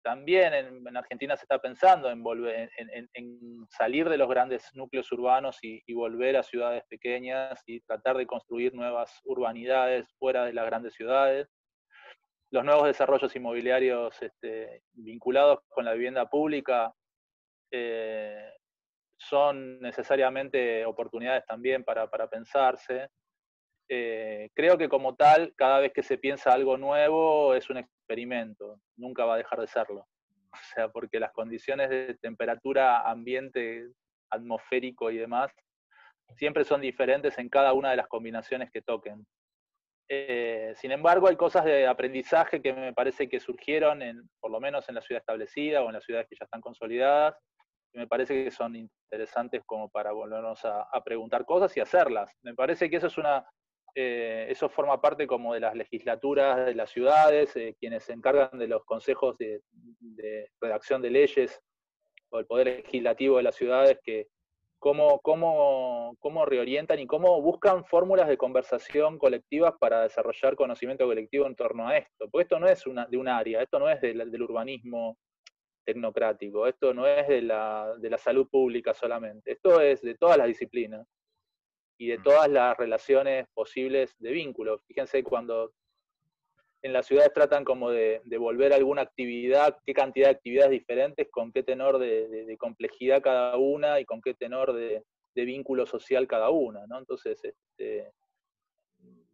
[0.03, 5.57] también en, Argentina se está pensando en, volver, en, salir de los grandes núcleos urbanos
[5.61, 10.93] y, volver a ciudades pequeñas y tratar de construir nuevas urbanidades fuera de las grandes
[10.93, 11.47] ciudades.
[12.51, 16.93] Los nuevos desarrollos inmobiliarios este, vinculados con la vivienda pública
[17.77, 18.53] eh,
[19.17, 23.09] son necesariamente oportunidades también para, pensarse.
[23.89, 28.79] Eh, creo que como tal, cada vez que se piensa algo nuevo es un experimento,
[28.95, 30.07] nunca va a dejar de serlo.
[30.55, 33.89] O sea, porque las condiciones de temperatura, ambiente,
[34.29, 35.51] atmosférico y demás,
[36.37, 39.27] siempre son diferentes en cada una de las combinaciones que toquen.
[40.07, 44.61] Eh, sin embargo, hay cosas de aprendizaje que me parece que surgieron, en, por lo
[44.61, 47.35] menos en la ciudad establecida o en las ciudades que ya están consolidadas,
[47.95, 52.31] me parece que son interesantes como para volvernos a, preguntar cosas y hacerlas.
[52.41, 53.45] Me parece que eso es una,
[53.95, 58.59] eh, eso forma parte como de las legislaturas de las ciudades, eh, quienes se encargan
[58.59, 59.61] de los consejos de,
[59.99, 61.61] de, redacción de leyes
[62.29, 64.27] o el poder legislativo de las ciudades que
[64.79, 71.47] cómo, cómo, cómo reorientan y cómo buscan fórmulas de conversación colectivas para desarrollar conocimiento colectivo
[71.47, 72.27] en torno a esto.
[72.29, 75.17] Porque esto no es una, de un área, esto no es del urbanismo
[75.85, 80.37] tecnocrático, esto no es de la, de la salud pública solamente, esto es de todas
[80.37, 81.07] las disciplinas
[81.97, 82.23] y de mm.
[82.23, 84.79] todas las relaciones posibles de vínculo.
[84.87, 85.71] Fíjense cuando
[86.85, 91.51] en las ciudades tratan como de, volver alguna actividad, qué cantidad de actividades diferentes, con
[91.51, 96.85] qué tenor de, complejidad cada una y con qué tenor de, vínculo social cada una.
[96.85, 96.99] ¿no?
[96.99, 98.11] Entonces, este,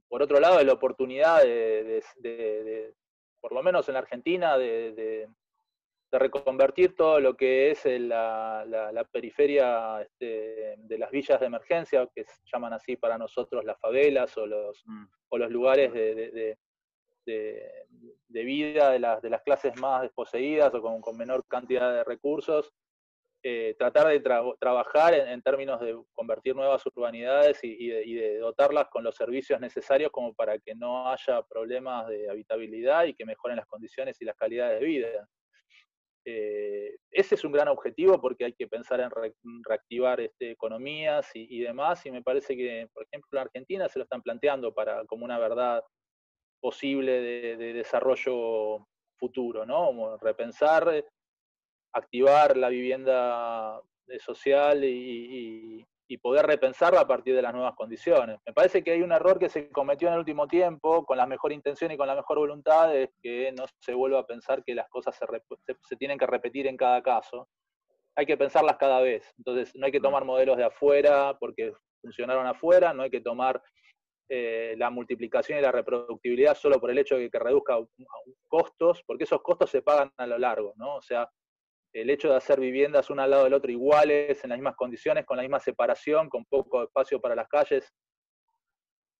[0.08, 2.94] por otro lado, la oportunidad de,
[3.42, 5.28] por lo menos en la Argentina, de,
[6.20, 12.42] reconvertir todo lo que es la, periferia este, de las villas de emergencia, que se
[12.52, 15.06] llaman así para nosotros las favelas o los, mm.
[15.30, 16.58] o los lugares de,
[17.26, 22.72] de, vida de las, de las clases más desposeídas o con, menor cantidad de recursos,
[23.44, 24.20] eh, tratar de
[24.60, 30.34] trabajar en, términos de convertir nuevas urbanidades y, de, dotarlas con los servicios necesarios como
[30.34, 34.80] para que no haya problemas de habitabilidad y que mejoren las condiciones y las calidades
[34.80, 35.28] de vida.
[36.24, 39.10] Eh, ese es un gran objetivo porque hay que pensar en
[39.64, 44.04] reactivar este, economías y, demás, y me parece que, por ejemplo, en Argentina se lo
[44.04, 45.84] están planteando para, como una verdad
[46.60, 47.22] posible
[47.58, 50.18] de, desarrollo futuro, ¿no?
[50.18, 51.06] repensar, eh,
[51.94, 55.86] activar la vivienda eh, social y,
[56.18, 58.40] poder repensarla a partir de las nuevas condiciones.
[58.46, 61.26] Me parece que hay un error que se cometió en el último tiempo, con la
[61.26, 64.76] mejor intención y con la mejor voluntad, es que no se vuelva a pensar que
[64.76, 65.26] las cosas se,
[65.82, 67.48] se tienen que repetir en cada caso.
[68.16, 69.34] Hay que pensarlas cada vez.
[69.38, 73.62] Entonces, no hay que tomar modelos de afuera porque funcionaron afuera, no hay que tomar
[74.34, 77.78] eh, la multiplicación y la reproductibilidad solo por el hecho de que reduzca
[78.48, 80.96] costos, porque esos costos se pagan a lo largo, ¿no?
[80.96, 81.30] O sea,
[81.94, 85.26] el hecho de hacer viviendas una al lado del otro iguales, en las mismas condiciones,
[85.26, 87.94] con la misma separación, con poco espacio para las calles,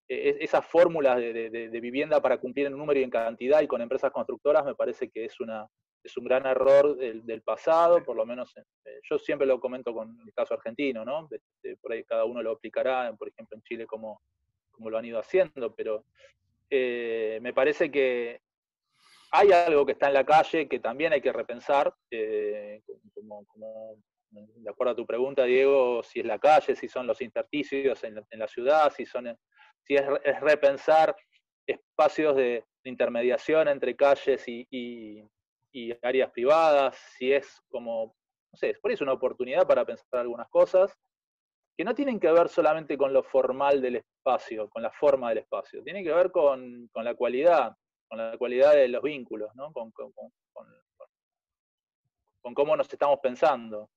[0.08, 4.12] e, esas fórmulas de, vivienda para cumplir en número y en cantidad y con empresas
[4.12, 5.68] constructoras me parece que es, una,
[6.04, 10.18] es un gran error del, pasado, por lo menos eh, yo siempre lo comento con
[10.26, 11.28] el caso argentino, ¿no?
[11.82, 14.22] por ahí cada uno lo aplicará, por ejemplo en Chile como
[14.82, 16.06] como lo han ido haciendo, pero
[16.70, 18.42] eh, me parece que
[19.32, 22.82] hay algo que está en la calle que también hay que repensar, eh,
[23.16, 23.46] como,
[24.30, 28.24] de acuerdo a tu pregunta, Diego, si es la calle, si son los intersticios en,
[28.32, 29.38] la ciudad, si, son,
[29.86, 30.06] si es,
[30.42, 31.16] repensar
[31.66, 35.24] espacios de, intermediación entre calles y,
[36.02, 38.16] áreas privadas, si es como,
[38.52, 40.92] no sé, por eso una oportunidad para pensar algunas cosas
[41.78, 45.40] que no tienen que ver solamente con lo formal del espacio, con la forma del
[45.40, 47.76] espacio, tienen que ver con, la cualidad,
[48.12, 49.72] con la cualidad de los vínculos, ¿no?
[49.72, 49.90] con,
[52.54, 53.90] cómo nos estamos pensando.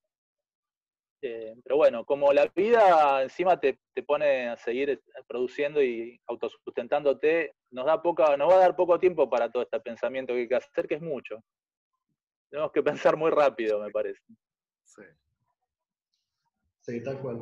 [1.21, 7.85] Eh, pero bueno, como la vida encima te, pone a seguir produciendo y autosustentándote, nos,
[7.85, 10.55] da poca, nos va a dar poco tiempo para todo este pensamiento que hay que
[10.55, 11.43] hacer, que es mucho.
[12.49, 14.21] Tenemos que pensar muy rápido, me parece.
[14.85, 15.01] Sí.
[16.79, 17.41] Sí, tal cual.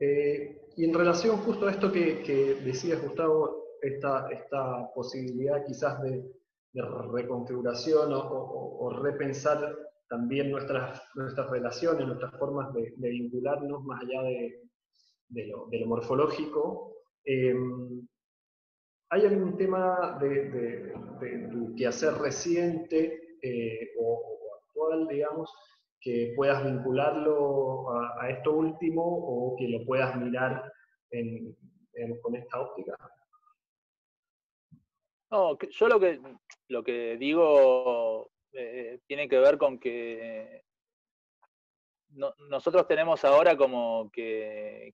[0.00, 6.02] Eh, y en relación justo a esto que, que decías, Gustavo, esta, esta posibilidad quizás
[6.02, 6.24] de,
[7.12, 9.76] reconfiguración o, repensar
[10.08, 16.94] también nuestras, nuestras relaciones, nuestras formas de, vincularnos más allá de, lo, morfológico.
[17.24, 18.06] Em,
[19.10, 20.92] ¿Hay algún tema de,
[21.50, 25.50] tu quehacer reciente eh, o, actual, digamos,
[26.00, 30.72] que puedas vincularlo a, esto último o que lo puedas mirar
[32.22, 32.96] con esta óptica?
[35.30, 36.20] No, yo lo que,
[36.68, 40.62] lo que digo eh, tiene que ver con que
[42.48, 44.92] nosotros tenemos ahora como que,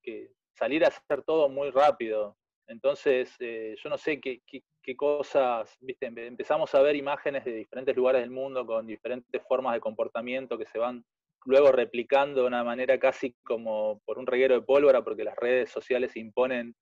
[0.52, 2.36] salir a hacer todo muy rápido.
[2.66, 4.40] Entonces, eh, yo no sé qué,
[4.84, 9.74] qué cosas, viste, empezamos a ver imágenes de diferentes lugares del mundo con diferentes formas
[9.74, 11.04] de comportamiento que se van
[11.46, 15.70] luego replicando de una manera casi como por un reguero de pólvora, porque las redes
[15.70, 16.74] sociales imponen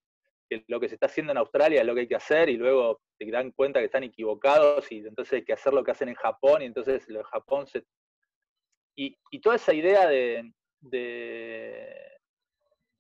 [0.61, 2.57] que lo que se está haciendo en Australia es lo que hay que hacer y
[2.57, 6.09] luego se dan cuenta que están equivocados y entonces hay que hacer lo que hacen
[6.09, 7.85] en Japón y entonces lo de Japón se...
[8.95, 10.53] Y, toda esa idea de,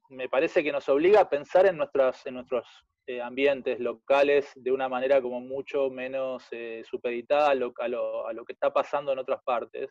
[0.08, 2.66] Me parece que nos obliga a pensar en, nuestras, en nuestros
[3.06, 7.72] eh, ambientes locales de una manera como mucho menos eh, supeditada a lo,
[8.26, 9.90] a lo que está pasando en otras partes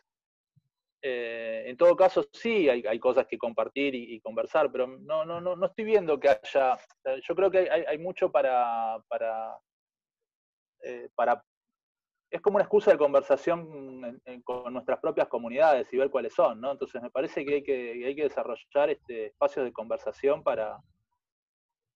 [1.02, 5.56] eh, en todo caso, sí hay, cosas que compartir y, conversar, pero no, no, no,
[5.56, 6.78] no estoy viendo que haya.
[7.22, 9.02] Yo creo que hay, mucho para.
[10.82, 11.44] eh, para
[12.30, 16.72] es como una excusa de conversación con nuestras propias comunidades y ver cuáles son, ¿no?
[16.72, 20.78] Entonces me parece que hay que, hay que desarrollar este espacios de conversación para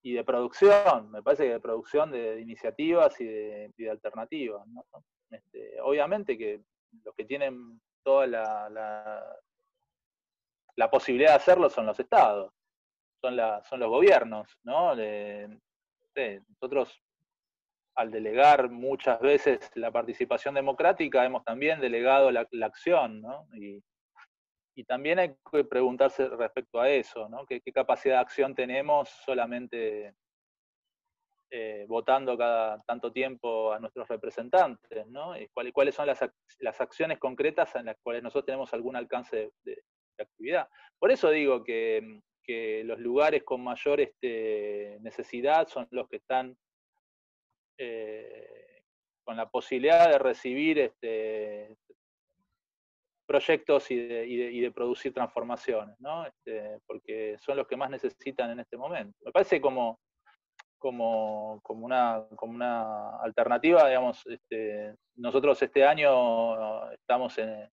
[0.03, 4.63] y de producción, me parece que de producción de, iniciativas y de, alternativas.
[5.31, 6.61] Este, obviamente que
[7.03, 8.71] los que tienen toda la,
[10.77, 12.53] la, posibilidad de hacerlo son los estados,
[13.21, 13.37] son,
[13.69, 14.95] son los gobiernos, ¿no?
[16.49, 17.03] nosotros
[17.97, 23.49] al delegar muchas veces la participación democrática hemos también delegado la, acción, ¿no?
[23.55, 23.83] Y,
[24.87, 27.45] también hay que preguntarse respecto a eso, ¿no?
[27.47, 30.15] ¿Qué, capacidad de acción tenemos solamente
[31.51, 35.39] eh, votando cada tanto tiempo a nuestros representantes, ¿no?
[35.39, 39.83] Y cuáles, son las, acciones concretas en las cuales nosotros tenemos algún alcance de,
[40.19, 40.69] actividad.
[40.99, 42.21] Por eso digo que,
[42.85, 46.57] los lugares con mayor este, necesidad son los que están
[47.77, 48.83] eh,
[49.25, 51.77] con la posibilidad de recibir este,
[53.27, 56.27] proyectos y de, producir transformaciones, ¿no?
[56.27, 59.19] Este, porque son los que más necesitan en este momento.
[59.25, 60.01] Me parece como
[60.79, 67.69] como, como, una, como una alternativa, digamos, este, nosotros este año estamos en,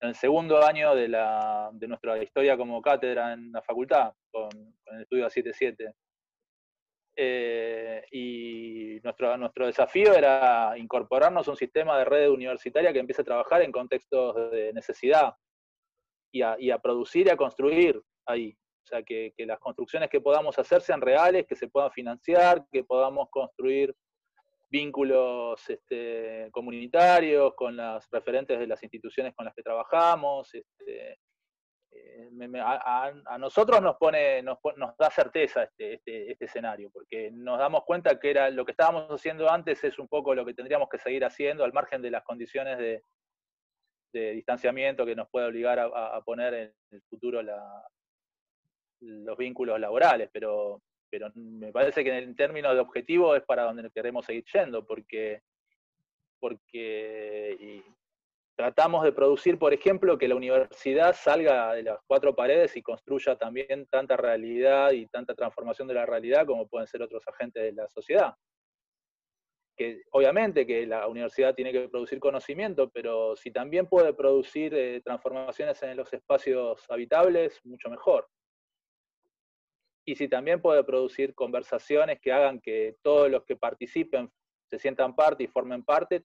[0.00, 4.48] el segundo año de, la, de nuestra historia como cátedra en la facultad, con,
[4.86, 5.92] el estudio A77.
[7.16, 13.20] Eh, y nuestro, nuestro desafío era incorporarnos a un sistema de red universitaria que empiece
[13.20, 15.34] a trabajar en contextos de necesidad
[16.32, 18.56] y a, y a producir y a construir ahí.
[18.84, 22.84] O sea, que, las construcciones que podamos hacer sean reales, que se puedan financiar, que
[22.84, 23.94] podamos construir
[24.68, 30.54] vínculos este, comunitarios con las referentes de las instituciones con las que trabajamos.
[30.54, 31.18] Este,
[31.92, 32.30] eh,
[32.62, 34.58] a, nosotros nos pone, nos,
[34.98, 39.50] da certeza este, este, escenario, porque nos damos cuenta que era lo que estábamos haciendo
[39.50, 42.78] antes es un poco lo que tendríamos que seguir haciendo, al margen de las condiciones
[42.78, 43.02] de,
[44.12, 47.62] distanciamiento que nos puede obligar a poner en el futuro la,
[49.00, 53.90] los vínculos laborales, pero, pero me parece que en términos de objetivo es para donde
[53.90, 55.42] queremos seguir yendo, porque,
[56.38, 57.82] porque
[58.56, 63.36] tratamos de producir, por ejemplo, que la universidad salga de las cuatro paredes y construya
[63.36, 67.72] también tanta realidad y tanta transformación de la realidad como pueden ser otros agentes de
[67.72, 68.34] la sociedad.
[69.74, 75.00] Que obviamente que la universidad tiene que producir conocimiento, pero si también puede producir eh,
[75.02, 78.28] transformaciones en los espacios habitables, mucho mejor
[80.10, 84.28] y si también puede producir conversaciones que hagan que todos los que participen
[84.68, 86.24] se sientan parte y formen parte,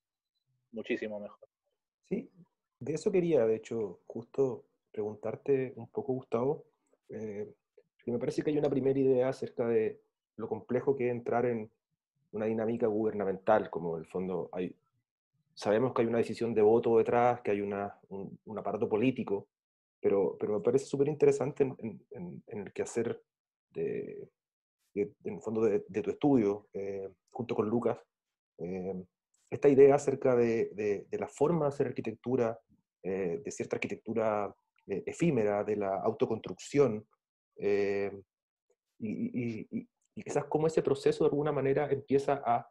[0.72, 1.48] muchísimo mejor.
[2.10, 2.30] Sí,
[2.80, 6.66] de eso quería, de hecho, justo preguntarte un poco, Gustavo,
[7.10, 7.48] eh,
[8.08, 10.00] me parece que hay una primera idea acerca de
[10.38, 11.70] lo complejo que es entrar en
[12.32, 14.76] una dinámica gubernamental, como en el fondo hay,
[15.54, 19.48] sabemos que hay una decisión de voto detrás, que hay una, un, aparato político,
[20.02, 22.82] pero, pero me parece súper interesante en, en, en, el que
[23.76, 24.30] hacer
[24.94, 27.98] de, en el fondo de, tu estudio, eh, junto con Lucas,
[28.58, 29.04] eh,
[29.50, 32.58] esta idea acerca de, la forma de hacer arquitectura,
[33.04, 34.54] eh, de cierta arquitectura
[34.88, 37.06] efímera, de la autoconstrucción,
[39.00, 42.66] y, quizás cómo ese proceso de alguna manera empieza a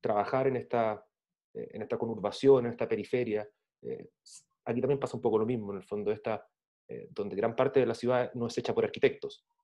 [0.00, 1.04] trabajar en esta,
[1.52, 3.48] en esta conurbación, en esta periferia.
[4.64, 6.46] aquí también pasa un poco lo mismo, en el fondo, esta,
[7.10, 9.63] donde gran parte de la ciudad no es hecha por arquitectos, eh,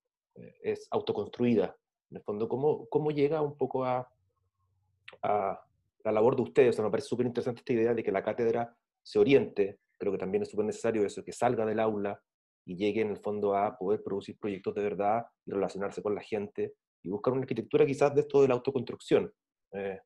[0.63, 1.77] es autoconstruida.
[2.11, 4.11] En el fondo, ¿cómo, cómo llega un poco a,
[5.23, 5.67] a
[6.05, 6.71] la labor de ustedes?
[6.71, 10.13] O sea, me parece súper interesante esta idea de que la cátedra se oriente, creo
[10.13, 12.21] que también es súper necesario eso, que salga del aula
[12.65, 16.23] y llegue en el fondo a poder producir proyectos de verdad y relacionarse con la
[16.23, 19.33] gente y buscar una arquitectura quizás de esto de la autoconstrucción.
[19.73, 20.01] Eh,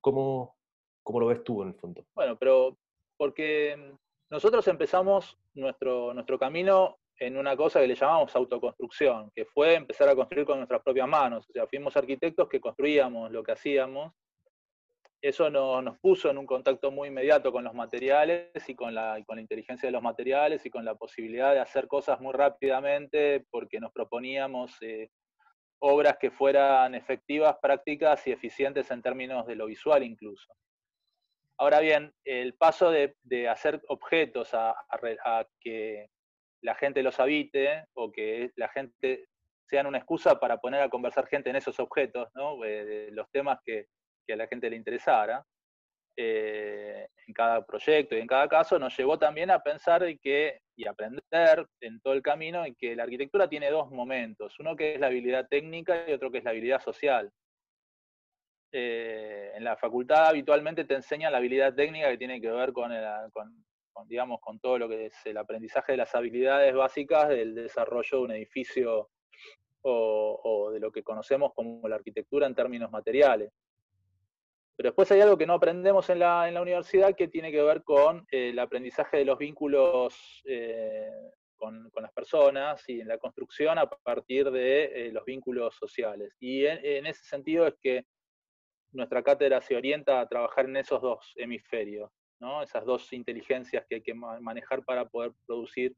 [0.00, 0.56] ¿cómo,
[1.02, 2.04] ¿Cómo lo ves tú en el fondo?
[2.14, 2.76] Bueno, pero
[3.16, 3.94] porque
[4.30, 10.08] nosotros empezamos nuestro, nuestro camino en una cosa que le llamamos autoconstrucción, que fue empezar
[10.08, 11.48] a construir con nuestras propias manos.
[11.48, 14.12] O sea, fuimos arquitectos que construíamos lo que hacíamos,
[15.22, 19.88] eso nos puso en un contacto muy inmediato con los materiales y con, la, inteligencia
[19.88, 24.76] de los materiales y con la posibilidad de hacer cosas muy rápidamente porque nos proponíamos
[24.82, 25.10] eh,
[25.80, 30.54] obras que fueran efectivas, prácticas y eficientes en términos de lo visual incluso.
[31.58, 34.76] Ahora bien, el paso de, hacer objetos a,
[35.58, 36.10] que
[36.62, 39.28] la gente los habite o que la gente
[39.64, 42.64] sean una excusa para poner a conversar gente en esos objetos, ¿no?
[42.64, 43.86] Eh, los temas que,
[44.26, 45.44] que a la gente le interesara
[46.18, 50.60] eh, en cada proyecto y en cada caso, nos llevó también a pensar y, que,
[50.74, 54.94] y aprender en todo el camino en que la arquitectura tiene dos momentos, uno que
[54.94, 57.30] es la habilidad técnica y otro que es la habilidad social.
[58.72, 62.90] Eh, en la facultad habitualmente te enseñan la habilidad técnica que tiene que ver con,
[64.06, 68.24] digamos, con todo lo que es el aprendizaje de las habilidades básicas del desarrollo de
[68.24, 69.10] un edificio
[69.88, 73.52] o, de lo que conocemos como la arquitectura en términos materiales.
[74.76, 78.26] Pero después hay algo que no aprendemos en la, universidad que tiene que ver con
[78.30, 81.08] eh, el aprendizaje de los vínculos eh,
[81.56, 86.34] con, las personas y en la construcción a partir de eh, los vínculos sociales.
[86.40, 88.04] Y en, ese sentido es que
[88.92, 92.10] nuestra cátedra se orienta a trabajar en esos dos hemisferios,
[92.62, 95.94] esas dos inteligencias que hay que manejar para poder producir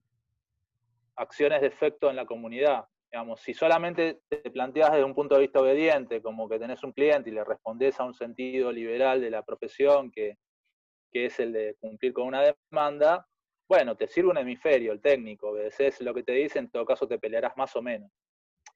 [1.16, 2.84] acciones de efecto en la comunidad.
[3.10, 6.92] Digamos, si solamente te planteas desde un punto de vista obediente, como que tenés un
[6.92, 10.36] cliente y le respondés a un sentido liberal de la profesión, que,
[11.12, 13.26] es el de cumplir con una demanda,
[13.68, 17.08] bueno, te sirve un hemisferio, el técnico, obedeces lo que te dicen, en todo caso
[17.08, 18.10] te pelearás más o menos.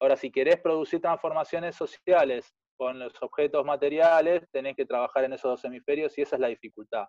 [0.01, 5.53] Ahora, si querés producir transformaciones sociales con los objetos materiales, tenés que trabajar en esos
[5.53, 7.07] dos hemisferios y esa es la dificultad.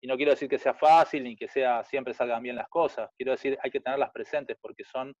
[0.00, 3.10] Y no quiero decir que sea fácil ni que sea siempre salgan bien las cosas,
[3.16, 5.14] quiero decir hay que tenerlas presentes porque son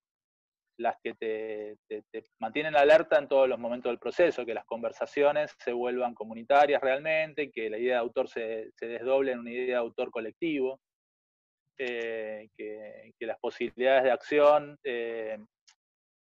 [0.78, 5.72] las que te, mantienen alerta en todos los momentos del proceso, que las conversaciones se
[5.72, 10.10] vuelvan comunitarias realmente, que la idea de autor se, desdoble en una idea de autor
[10.10, 10.80] colectivo,
[11.78, 15.38] eh, que, las posibilidades de acción eh,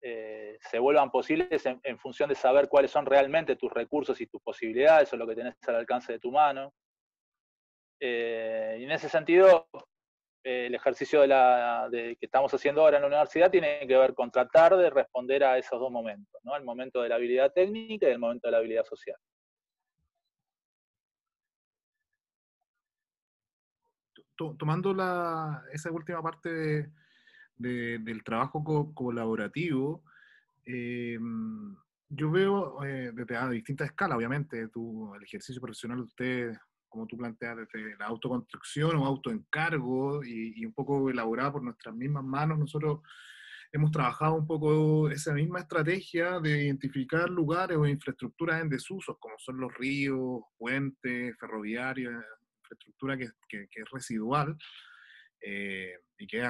[0.03, 4.41] eh, se vuelvan posibles en, función de saber cuáles son realmente tus recursos y tus
[4.43, 6.73] posibilidades o lo que tenés al alcance de tu mano.
[8.01, 9.69] Y en ese sentido,
[10.43, 14.31] el ejercicio de la, que estamos haciendo ahora en la universidad tiene que ver con
[14.31, 16.57] tratar de responder a esos dos momentos, ¿no?
[16.57, 19.17] el momento de la habilidad técnica y el momento de la habilidad social.
[24.59, 24.97] Tomando
[25.71, 26.91] esa última parte
[27.57, 30.03] del trabajo colaborativo,
[30.65, 31.77] em,
[32.09, 36.59] yo veo eh, desde a distintas escalas, obviamente, el ejercicio profesional de ustedes
[36.91, 41.95] como tú planteas, desde la autoconstrucción o autoencargo y, y un poco elaborada por nuestras
[41.95, 43.01] mismas manos, nosotros
[43.73, 49.39] hemos trabajado un poco esa misma estrategia de identificar lugares o infraestructuras en desusos, como
[49.39, 52.13] son los ríos, puentes, ferroviarios,
[52.63, 54.57] infraestructura que, que, es residual
[55.41, 56.43] eh, y que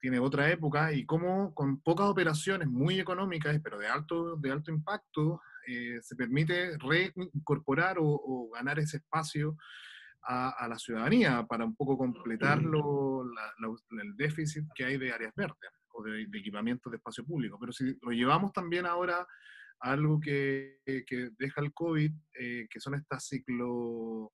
[0.00, 4.70] tiene otra época, y cómo con pocas operaciones muy económicas, pero de alto, de alto
[4.70, 9.56] impacto, eh, se permite reincorporar o, ganar ese espacio
[10.22, 16.02] a, la ciudadanía para un poco completar el déficit que hay de áreas verdes o
[16.02, 17.58] de, equipamiento de espacio público.
[17.60, 19.26] Pero si lo llevamos también ahora
[19.80, 20.78] a algo que,
[21.38, 24.32] deja el COVID, eh, que son estas ciclo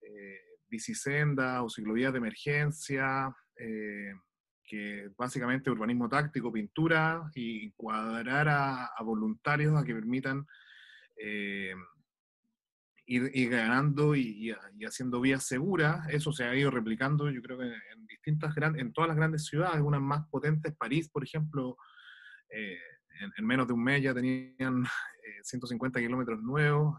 [0.00, 4.12] eh, bicisendas o ciclovías de emergencia, eh,
[4.70, 10.46] que básicamente urbanismo táctico, pintura y cuadrar a, voluntarios a que permitan
[11.16, 11.74] eh,
[13.06, 14.54] ir, ganando y,
[14.86, 16.08] haciendo vías seguras.
[16.10, 19.80] Eso se ha ido replicando, yo creo que en distintas en todas las grandes ciudades,
[19.80, 21.76] unas más potentes, París, por ejemplo,
[22.48, 22.78] eh,
[23.38, 24.84] en, menos de un mes ya tenían
[25.42, 26.96] 150 eh, kilómetros nuevos.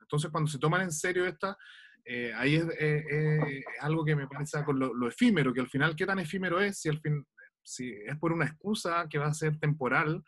[0.00, 1.56] entonces, cuando se toman en serio estas
[2.04, 2.66] eh, ahí es,
[3.80, 6.80] algo que me parece con lo, efímero, que al final, ¿qué tan efímero es?
[6.80, 7.24] Si, al fin,
[7.62, 10.22] si es por una excusa que va a ser temporal,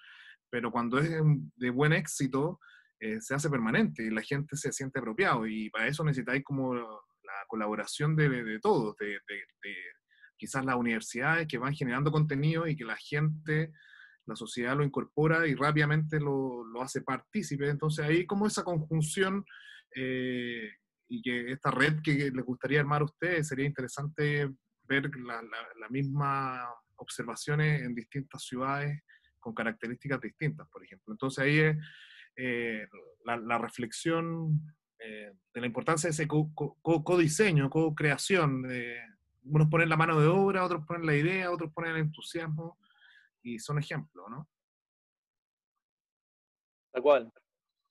[0.50, 1.10] pero cuando es
[1.56, 2.60] de buen éxito,
[2.98, 5.46] eh, se hace permanente y la gente se siente apropiado.
[5.46, 9.18] Y para eso necesitáis como la colaboración de, de todos, de,
[10.38, 13.72] quizás las universidades que van generando contenido y que la gente,
[14.26, 17.68] la sociedad lo incorpora y rápidamente lo, lo hace partícipe.
[17.68, 19.44] Entonces ahí como esa conjunción
[19.94, 20.70] eh,
[21.08, 24.50] y que esta red que les gustaría armar a ustedes, sería interesante
[24.82, 29.02] ver las la, mismas observaciones en distintas ciudades
[29.38, 31.12] con características distintas, por ejemplo.
[31.12, 31.76] Entonces ahí es
[32.36, 32.86] eh,
[33.24, 34.60] la, reflexión
[34.98, 38.66] eh, de la importancia de ese co-diseño, co co-creación.
[39.44, 42.78] unos ponen la mano de obra, otros ponen la idea, otros ponen el entusiasmo,
[43.46, 44.48] y son ejemplos, ¿no?
[46.92, 47.32] Tal cual.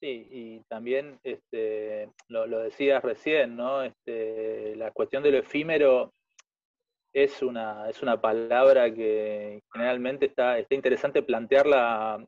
[0.06, 3.82] Sí, y también este, lo, decías recién, ¿no?
[3.82, 6.14] Este, la cuestión de lo efímero
[7.12, 12.24] es una, es una palabra que generalmente está, está interesante plantearla.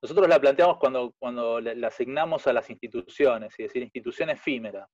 [0.00, 4.88] Nosotros la planteamos cuando, cuando la asignamos a las instituciones, es decir, institución efímera.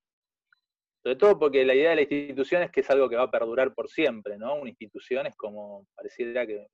[1.05, 3.31] Sobre todo porque la idea de la institución es que es algo que va a
[3.31, 4.57] perdurar por siempre, ¿no?
[4.57, 6.67] Una institución es como, pareciera que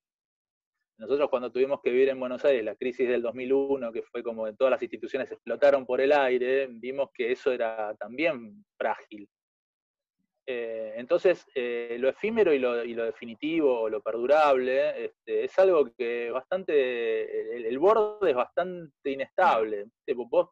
[1.00, 4.54] nosotros cuando tuvimos que vivir en Buenos Aires la crisis del 2001, que fue como
[4.54, 9.26] todas las instituciones explotaron por el aire, vimos que eso era también frágil.
[10.46, 12.74] Eh, entonces, eh, lo efímero y lo,
[13.04, 19.86] definitivo, o lo perdurable, este, es algo que bastante, el, borde es bastante inestable.
[20.28, 20.50] Vos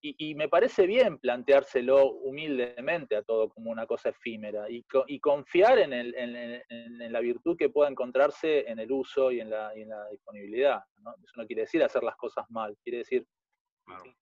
[0.00, 4.84] y, me parece bien planteárselo humildemente a todo como una cosa efímera y,
[5.20, 9.72] confiar en, la virtud que pueda encontrarse en el uso y en la,
[10.10, 10.80] disponibilidad.
[11.24, 13.26] Eso no quiere decir hacer las cosas mal, quiere decir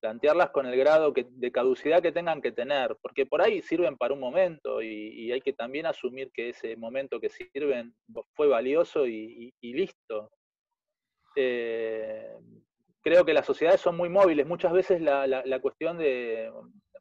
[0.00, 4.14] plantearlas con el grado de caducidad que tengan que tener, porque por ahí sirven para
[4.14, 7.94] un momento y, hay que también asumir que ese momento que sirven
[8.34, 10.30] fue valioso y, listo.
[11.34, 12.34] Eh,
[13.06, 14.48] creo que las sociedades son muy móviles.
[14.48, 16.52] Muchas veces la, la, cuestión de,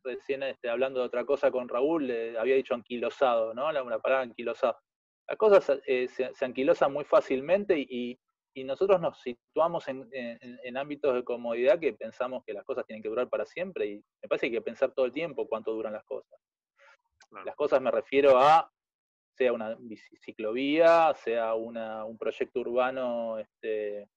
[0.04, 3.72] recién este, hablando de otra cosa con Raúl, le había dicho anquilosado, ¿no?
[3.72, 4.78] La, una palabra anquilosado.
[5.28, 8.20] Las cosas eh, se, anquilosan muy fácilmente y,
[8.54, 13.02] y nosotros nos situamos en, en, ámbitos de comodidad que pensamos que las cosas tienen
[13.02, 15.74] que durar para siempre y me parece que hay que pensar todo el tiempo cuánto
[15.74, 16.40] duran las cosas.
[17.44, 18.72] Las cosas me refiero a
[19.36, 19.76] sea una
[20.24, 24.08] ciclovía, sea una, un proyecto urbano este,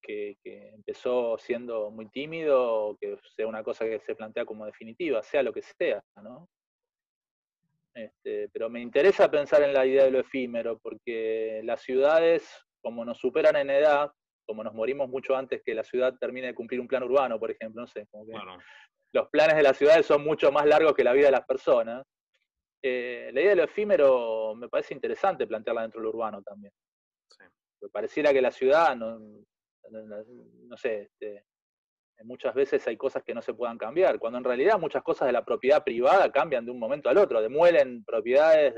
[0.00, 5.22] que, empezó siendo muy tímido o que sea una cosa que se plantea como definitiva,
[5.22, 6.48] sea lo que sea, ¿no?
[7.94, 12.48] Este, pero me interesa pensar en la idea de lo efímero, porque las ciudades,
[12.80, 14.10] como nos superan en edad,
[14.46, 17.50] como nos morimos mucho antes que la ciudad termine de cumplir un plan urbano, por
[17.50, 18.32] ejemplo, no sé, como que
[19.12, 22.06] los planes de las ciudades son mucho más largos que la vida de las personas.
[22.82, 26.72] Eh, la idea de lo efímero me parece interesante plantearla dentro del urbano también.
[27.82, 29.18] Me pareciera que la ciudad no,
[29.90, 31.44] no, sé, este,
[32.24, 35.32] muchas veces hay cosas que no se puedan cambiar, cuando en realidad muchas cosas de
[35.32, 38.74] la propiedad privada cambian de un momento al otro, demuelen propiedades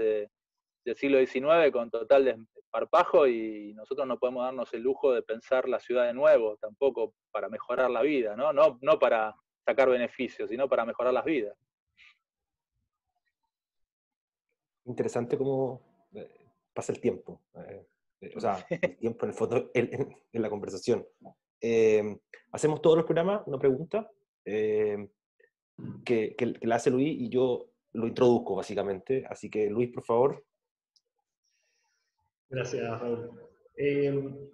[0.85, 5.69] del siglo XIX con total desparpajo y nosotros no podemos darnos el lujo de pensar
[5.69, 8.53] la ciudad de nuevo, tampoco para mejorar la vida, ¿no?
[8.53, 9.35] No, no para
[9.65, 11.57] sacar beneficios, sino para mejorar las vidas.
[14.85, 15.81] Interesante cómo
[16.15, 17.41] eh, pasa el tiempo.
[17.55, 17.87] Eh,
[18.35, 21.07] o sea, el tiempo en el fondo, en, la conversación.
[21.61, 22.19] Em,
[22.53, 24.11] hacemos todos los programas, una pregunta
[24.45, 25.09] em,
[26.05, 29.25] que, que, la hace Luis y yo lo introduzco básicamente.
[29.29, 30.45] Así que Luis, por favor.
[32.49, 33.31] Gracias, Raúl.
[33.77, 34.51] Em,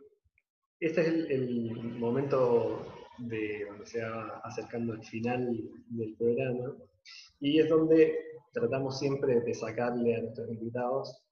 [0.80, 2.86] este es el, momento
[3.18, 5.50] de donde se va acercando al final
[5.88, 6.76] del programa
[7.40, 8.16] y es donde
[8.52, 11.24] tratamos siempre de sacarle a nuestros invitados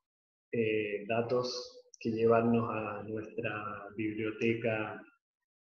[0.50, 5.00] eh, datos que llevarnos a nuestra biblioteca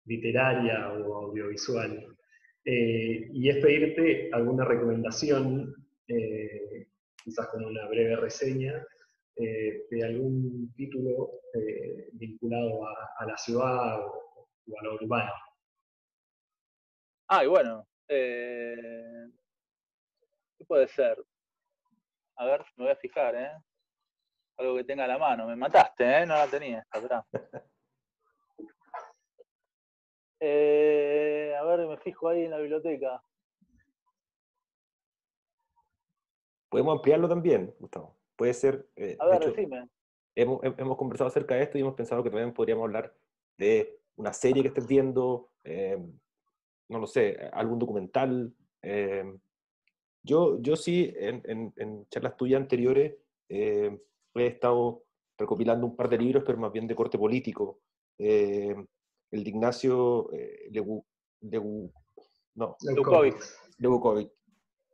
[0.05, 2.15] literaria o audiovisual.
[2.63, 5.73] Eh, y es pedirte alguna recomendación,
[6.07, 6.87] eh,
[7.23, 8.85] quizás con una breve reseña,
[9.35, 11.41] eh, de algún título
[12.13, 14.49] vinculado a, la ciudad o,
[14.79, 15.31] a lo urbano.
[17.27, 19.29] Ah, y bueno, ¿qué
[20.67, 21.17] puede ser?
[22.37, 23.51] A ver, me voy a fijar, ¿eh?
[24.57, 25.47] Algo que tenga a la mano.
[25.47, 26.25] Me mataste, ¿eh?
[26.25, 27.25] No la tenía atrás.
[30.39, 33.23] Eh, a ver, me fijo ahí en la biblioteca.
[36.69, 38.17] Podemos ampliarlo también, Gustavo.
[38.35, 38.85] Puede ser.
[38.97, 39.87] Eh, a ver, decime.
[40.35, 43.15] Hemos, hemos, conversado acerca de esto y hemos pensado que también podríamos hablar
[43.57, 45.97] de una serie que estés viendo, eh,
[46.89, 48.53] no lo sé, algún documental.
[50.21, 53.15] yo, yo sí, en, en, en charlas tuyas anteriores,
[54.35, 55.03] he estado
[55.37, 57.79] recopilando un par de libros, pero más bien de corte político.
[58.17, 58.75] Eh,
[59.31, 60.69] el de Ignacio eh,
[62.55, 62.77] no,
[63.77, 64.31] Leukovic.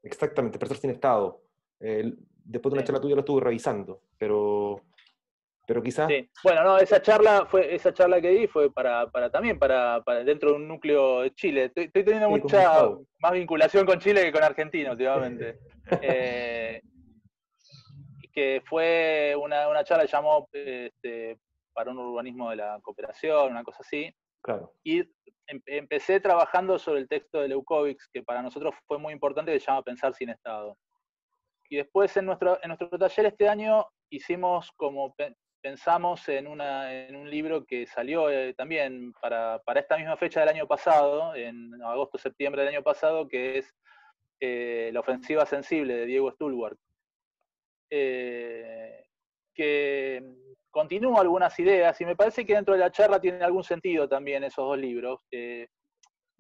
[0.04, 1.44] Exactamente, Personas sin Estado.
[1.80, 4.82] después de una charla tuya lo estuve revisando, pero,
[5.68, 6.08] pero quizás...
[6.08, 6.28] Sí.
[6.44, 10.24] Bueno, no, esa charla, fue, esa charla que di fue para, para también para, para,
[10.24, 11.66] dentro de un núcleo de Chile.
[11.66, 12.90] Estoy, teniendo mucha
[13.20, 15.60] más vinculación con Chile que con Argentina últimamente.
[18.32, 21.38] que fue una, una charla que llamó este,
[21.74, 24.14] para un urbanismo de la cooperación, una cosa así.
[24.42, 24.74] Claro.
[24.84, 25.00] Y
[25.48, 29.60] em, empecé trabajando sobre el texto de Leukovics, que para nosotros fue muy importante, que
[29.60, 30.78] se llama Pensar sin Estado.
[31.70, 35.16] Y después en nuestro, en nuestro taller este año hicimos como
[35.62, 41.34] pensamos en, un libro que salió eh, también para, esta misma fecha del año pasado,
[41.36, 43.74] en agosto-septiembre del año pasado, que es
[44.40, 46.78] eh, La ofensiva sensible de Diego Stulwart,
[47.92, 49.06] eh,
[49.54, 50.24] que
[50.72, 54.44] continúa algunas ideas y me parece que dentro de la charla tiene algún sentido también
[54.44, 55.20] esos dos libros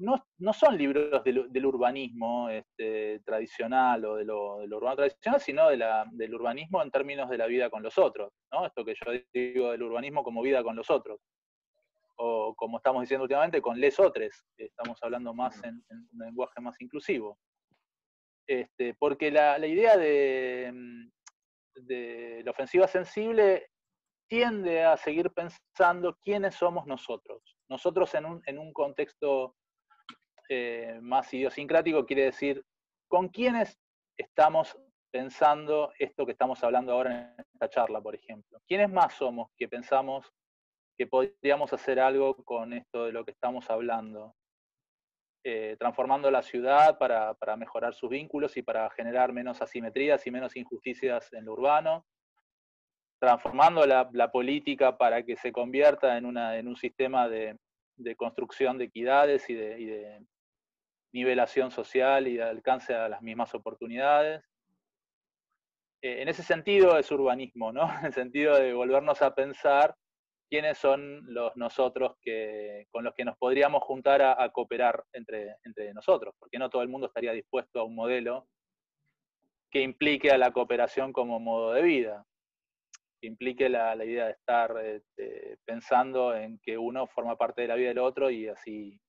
[0.01, 6.81] no, son libros del, urbanismo este, tradicional o de lo, urbano tradicional, sino del urbanismo
[6.81, 8.65] en términos de la vida con los otros, ¿no?
[8.65, 11.19] Esto que yo digo del urbanismo como vida con los otros.
[12.17, 16.79] O como estamos diciendo últimamente, con les otros, estamos hablando más en, un lenguaje más
[16.81, 17.37] inclusivo.
[18.47, 20.73] Este, porque la, idea de,
[21.87, 23.69] de la ofensiva sensible
[24.27, 27.41] tiende a seguir pensando quiénes somos nosotros.
[27.69, 29.55] Nosotros en un, en un contexto
[30.49, 32.63] eh, más idiosincrático quiere decir
[33.07, 33.77] con quiénes
[34.17, 34.77] estamos
[35.11, 38.59] pensando esto que estamos hablando ahora en esta charla, por ejemplo.
[38.67, 40.31] ¿Quiénes más somos que pensamos
[40.97, 44.33] que podríamos hacer algo con esto de lo que estamos hablando?
[45.43, 50.55] Eh, transformando la ciudad para, mejorar sus vínculos y para generar menos asimetrías y menos
[50.55, 52.05] injusticias en lo urbano,
[53.19, 56.27] transformando la, política para que se convierta en,
[56.67, 57.57] un sistema de,
[58.17, 60.23] construcción de equidades y de,
[61.11, 64.43] nivelación social y alcance a las mismas oportunidades.
[66.03, 67.81] Eh, en ese sentido es urbanismo, ¿no?
[67.99, 69.95] En el sentido de volvernos a pensar
[70.51, 75.93] quiénes son los nosotros que, con los que nos podríamos juntar a, cooperar entre, entre
[75.93, 78.49] nosotros, porque no todo el mundo estaría dispuesto a un modelo
[79.71, 82.25] que implique a la cooperación como modo de vida,
[83.21, 87.75] que implique la, idea de estar este, pensando en que uno forma parte de la
[87.75, 88.99] vida del otro y así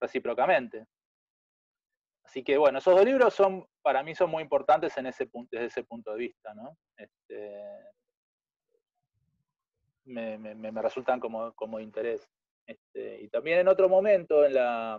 [0.00, 0.86] recíprocamente.
[2.24, 5.66] Así que bueno, esos dos libros son, para mí son muy importantes en ese desde
[5.66, 6.78] ese punto de vista, ¿no?
[6.96, 7.60] Este,
[10.10, 12.28] me, resultan como, como de interés.
[12.66, 14.98] Este, y también en otro momento, en la,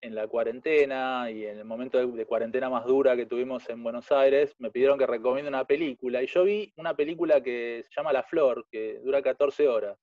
[0.00, 4.10] en la cuarentena y en el momento de, cuarentena más dura que tuvimos en Buenos
[4.12, 6.22] Aires, me pidieron que recomiende una película.
[6.22, 9.98] Y yo vi una película que se llama La Flor, que dura 14 horas.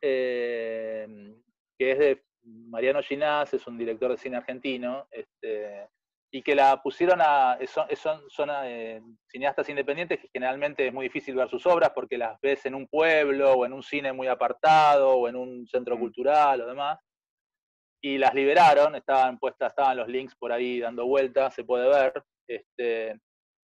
[0.00, 1.34] Eh,
[1.78, 5.88] que es de Mariano Ginás, es un director de cine argentino, este,
[6.30, 7.58] y que la pusieron a.
[7.66, 12.40] Son, son, eh, cineastas independientes que generalmente es muy difícil ver sus obras porque las
[12.40, 16.00] ves en un pueblo o en un cine muy apartado o en un centro mm.
[16.00, 16.98] cultural o demás.
[18.02, 22.12] Y las liberaron, estaban puestas, estaban los links por ahí dando vueltas, se puede ver.
[22.48, 23.18] Este,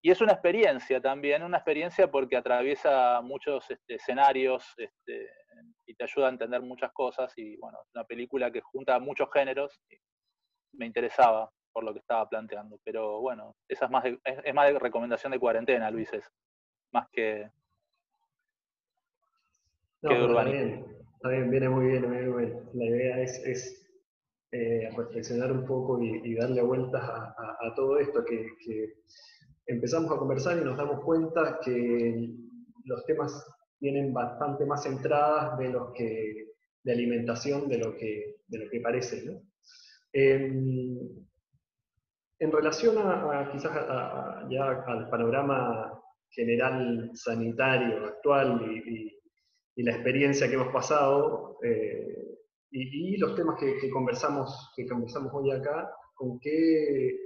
[0.05, 5.31] y es una experiencia también, una experiencia porque atraviesa muchos este, escenarios este,
[5.87, 7.33] y te ayuda a entender muchas cosas.
[7.37, 9.81] Y bueno, es una película que junta muchos géneros.
[9.91, 9.97] Y
[10.73, 12.79] me interesaba por lo que estaba planteando.
[12.85, 16.31] Pero bueno, esa es más de, es, más de recomendación de cuarentena, Luis, es
[16.93, 17.51] más que,
[20.03, 20.87] que de urbanismo.
[21.15, 22.03] Está bien, viene muy bien,
[22.75, 23.79] La idea es,
[24.51, 28.95] eh, reflexionar un poco y, darle vueltas a, todo esto que
[29.67, 32.35] empezamos a conversar y nos damos cuenta que
[32.85, 33.47] los temas
[33.79, 36.53] tienen bastante más entradas de los que
[36.85, 39.43] de alimentación de lo que, de lo que parece.
[42.43, 43.73] En, relación a, quizás
[44.51, 49.13] ya al panorama general sanitario actual y,
[49.77, 52.37] la experiencia que hemos pasado eh,
[52.73, 57.17] y, los temas que, conversamos, que conversamos hoy acá, ¿con qué,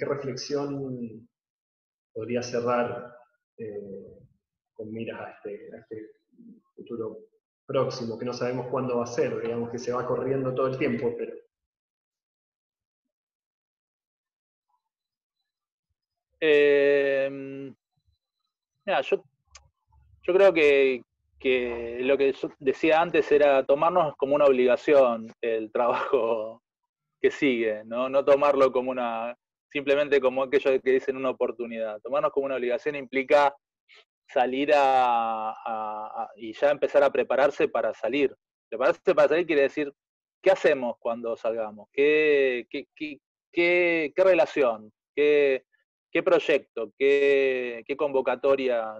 [0.00, 1.28] reflexión
[2.12, 3.14] podría cerrar
[3.58, 4.18] eh,
[4.74, 6.10] con miras este, a este,
[6.74, 7.18] futuro
[7.66, 10.78] próximo, que no sabemos cuándo va a ser, digamos que se va corriendo todo el
[10.78, 11.45] tiempo, pero...
[16.48, 17.72] Eh,
[18.86, 19.24] yo,
[20.22, 21.02] yo creo que,
[22.00, 26.62] lo que decía antes era tomarnos como una obligación el trabajo
[27.20, 29.36] que sigue, no, no tomarlo como una
[29.70, 32.00] simplemente como aquello que dicen una oportunidad.
[32.00, 33.54] Tomarnos como una obligación implica
[34.28, 38.34] salir a, y ya empezar a prepararse para salir.
[38.68, 39.92] Prepararse para salir quiere decir,
[40.42, 41.88] ¿qué hacemos cuando salgamos?
[41.92, 43.20] ¿Qué, qué, qué,
[44.14, 44.92] qué, relación?
[45.14, 45.64] ¿Qué,
[46.16, 46.92] qué proyecto?
[46.98, 48.98] ¿Qué, convocatoria?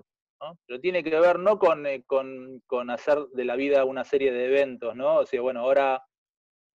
[0.67, 4.31] Pero tiene que ver no con, eh, con, con, hacer de la vida una serie
[4.31, 5.21] de eventos, ¿no?
[5.21, 6.05] O sea, bueno, ahora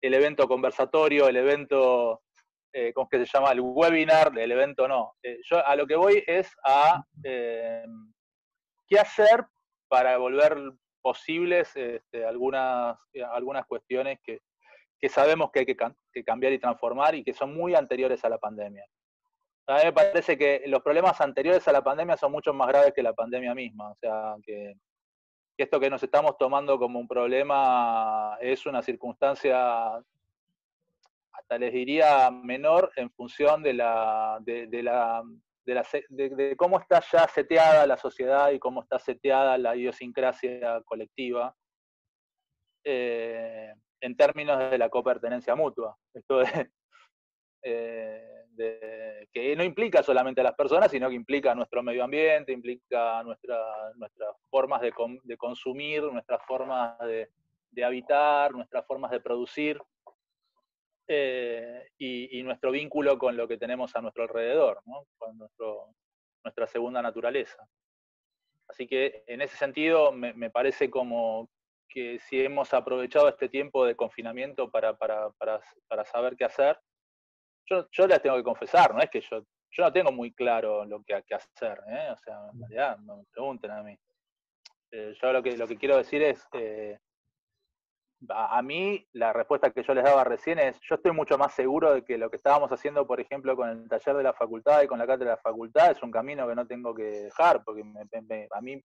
[0.01, 2.22] el evento conversatorio, el evento
[2.72, 3.53] eh, ¿cómo es que se llama?
[3.53, 5.12] El webinar del evento, no.
[5.22, 9.45] Eh, yo a lo que voy es a qué hacer
[9.88, 10.57] para volver
[11.03, 12.97] posibles este, algunas,
[13.30, 14.41] algunas cuestiones que,
[15.11, 15.76] sabemos que hay que,
[16.24, 18.86] cambiar y transformar y que son muy anteriores a la pandemia.
[19.71, 22.93] A mí me parece que los problemas anteriores a la pandemia son mucho más graves
[22.93, 23.91] que la pandemia misma.
[23.91, 24.75] O sea, que,
[25.57, 29.95] esto que nos estamos tomando como un problema es una circunstancia,
[31.33, 35.23] hasta les diría, menor en función de la, de, la,
[35.64, 41.55] de, cómo está ya seteada la sociedad y cómo está seteada la idiosincrasia colectiva.
[42.83, 45.97] Eh, en términos de la copertenencia mutua.
[46.14, 46.41] Esto
[47.62, 48.39] eh,
[49.33, 53.59] que no implica solamente a las personas, sino que implica nuestro medio ambiente, implica nuestra,
[53.97, 59.81] nuestras formas de, consumir, nuestras formas de, habitar, nuestras formas de producir
[61.09, 64.83] eh, y, nuestro vínculo con lo que tenemos a nuestro alrededor,
[65.19, 67.67] con nuestra segunda naturaleza.
[68.69, 71.49] Así que en ese sentido me parece como,
[71.91, 76.79] que si hemos aprovechado este tiempo de confinamiento para, para, para, para saber qué hacer,
[77.67, 79.41] yo, yo, les tengo que confesar, no es que yo,
[79.71, 82.09] yo no tengo muy claro lo que hay que hacer, ¿eh?
[82.13, 83.97] o sea, en realidad no me pregunten a mí.
[84.93, 86.99] Eh, yo lo que, lo que quiero decir es, eh,
[88.29, 91.95] a, mí la respuesta que yo les daba recién es, yo estoy mucho más seguro
[91.95, 94.87] de que lo que estábamos haciendo, por ejemplo, con el taller de la facultad y
[94.87, 97.83] con la cátedra de la facultad es un camino que no tengo que dejar, porque
[97.83, 98.83] a mí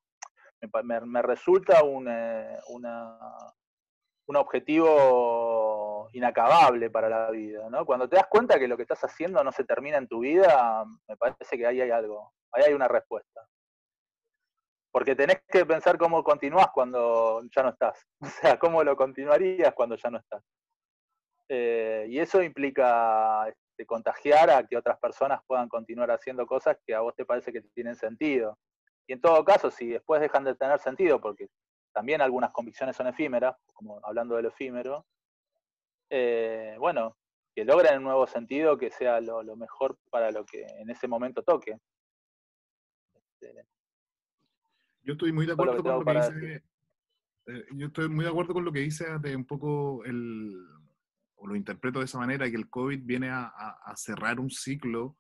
[0.84, 5.75] me, resulta un, eh, un objetivo
[6.14, 7.70] inacabable para la vida.
[7.70, 7.86] ¿no?
[7.86, 10.84] Cuando te das cuenta que lo que estás haciendo no se termina en tu vida,
[11.08, 13.45] me parece que ahí hay algo, ahí hay una respuesta.
[14.91, 18.06] Porque tenés que pensar cómo continúas cuando ya no estás.
[18.22, 20.43] O sea, cómo lo continuarías cuando ya no estás.
[21.49, 26.95] Eh, y eso implica este, contagiar a que otras personas puedan continuar haciendo cosas que
[26.95, 28.58] a vos te parece que tienen sentido.
[29.08, 31.49] Y en todo caso, si después dejan de tener sentido, porque
[31.93, 35.06] también algunas convicciones son efímeras, como hablando del efímero,
[36.10, 37.18] eh, bueno,
[37.53, 41.43] que logren un nuevo sentido que sea lo, mejor para lo que en ese momento
[41.43, 41.78] toque.
[43.14, 43.66] Este,
[45.03, 46.64] yo estoy muy de acuerdo con lo que dice.
[47.47, 50.53] Eh, yo estoy muy de acuerdo con lo que dice de un poco el,
[51.36, 55.18] o lo interpreto de esa manera, que el COVID viene a cerrar un ciclo,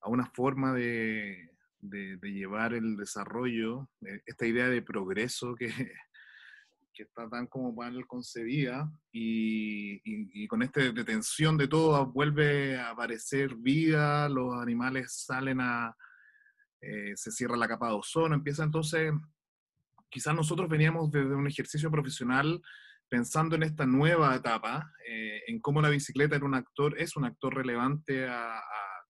[0.00, 5.68] a una forma de, de, llevar el desarrollo, eh, esta idea de progreso que,
[6.96, 12.90] que está tan como mal concebida y, y, con esta detención de todo vuelve a
[12.90, 15.94] aparecer vida, los animales salen a,
[16.80, 19.12] eh, se cierra la capa de ozono, empieza entonces,
[20.08, 22.60] quizás nosotros veníamos desde un ejercicio profesional
[23.08, 27.24] pensando en esta nueva etapa, eh, en cómo la bicicleta era un actor, es un
[27.24, 28.60] actor relevante a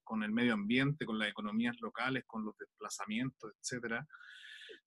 [0.07, 4.03] con el medio ambiente, con las economías locales, con los desplazamientos, etc.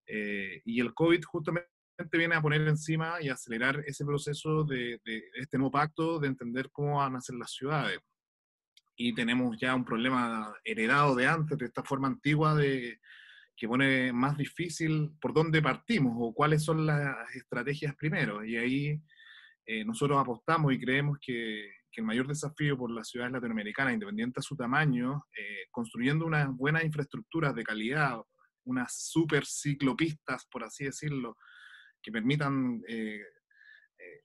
[0.08, 1.70] Eh, y el COVID justamente
[2.12, 5.00] viene a poner encima y acelerar ese proceso de,
[5.36, 8.00] este nuevo pacto de entender cómo van a ser las ciudades.
[8.96, 13.00] Y tenemos ya un problema heredado de antes, de esta forma antigua de,
[13.56, 18.44] que pone más difícil por dónde partimos o cuáles son las estrategias primero.
[18.44, 19.02] Y ahí
[19.66, 24.40] eh, nosotros apostamos y creemos que, que el mayor desafío por las ciudades latinoamericanas, independiente
[24.40, 28.20] de su tamaño, eh, construyendo unas buenas infraestructuras de calidad,
[28.66, 31.38] unas super ciclopistas, por así decirlo,
[32.02, 33.22] que permitan eh,
[33.98, 34.22] eh,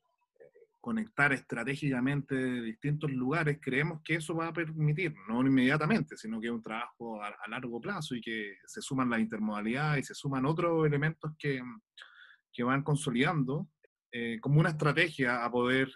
[0.80, 6.52] conectar estratégicamente distintos lugares, creemos que eso va a permitir, no inmediatamente, sino que es
[6.52, 10.86] un trabajo a, largo plazo y que se suman las intermodalidades y se suman otros
[10.86, 11.62] elementos que,
[12.52, 13.68] que van consolidando
[14.40, 15.90] como una estrategia a poder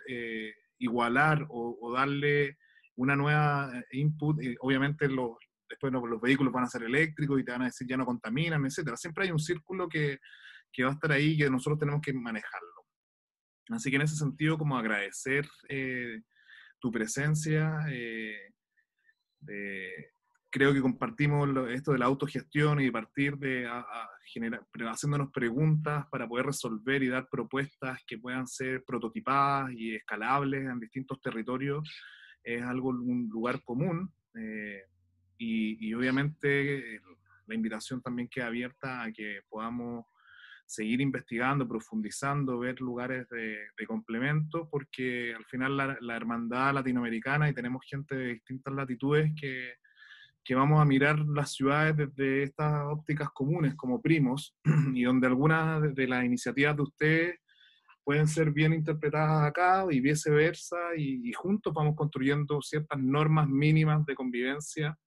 [0.78, 2.58] igualar o, darle
[2.96, 4.38] una nueva eh, input.
[4.60, 5.36] obviamente los,
[5.68, 8.64] después los vehículos van a ser eléctricos y te van a decir ya no contaminan,
[8.64, 8.96] etcétera.
[8.96, 10.18] Siempre hay un círculo que,
[10.72, 12.86] que va a estar ahí y que nosotros tenemos que manejarlo.
[13.70, 16.22] Así que en ese sentido, como agradecer eh,
[16.80, 18.52] tu presencia, eh,
[20.50, 23.68] creo que compartimos esto de la autogestión y partir de
[24.24, 30.64] generar, haciéndonos preguntas para poder resolver y dar propuestas que puedan ser prototipadas y escalables
[30.64, 31.88] en distintos territorios
[32.42, 34.12] es algo, un lugar común.
[34.34, 34.82] Eh,
[35.38, 37.00] y, obviamente
[37.46, 40.04] la invitación también queda abierta a que podamos
[40.68, 47.82] seguir investigando, profundizando, ver lugares de, complemento, porque al final la, hermandad latinoamericana y tenemos
[47.88, 49.72] gente de distintas latitudes que
[50.48, 54.56] que vamos a mirar las ciudades desde estas ópticas comunes como primos
[54.94, 57.40] y donde algunas de las iniciativas de ustedes
[58.02, 64.14] pueden ser bien interpretadas acá y viceversa y, juntos vamos construyendo ciertas normas mínimas de
[64.14, 64.98] convivencia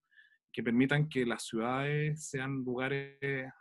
[0.53, 3.51] que permitan que las ciudades sean lugares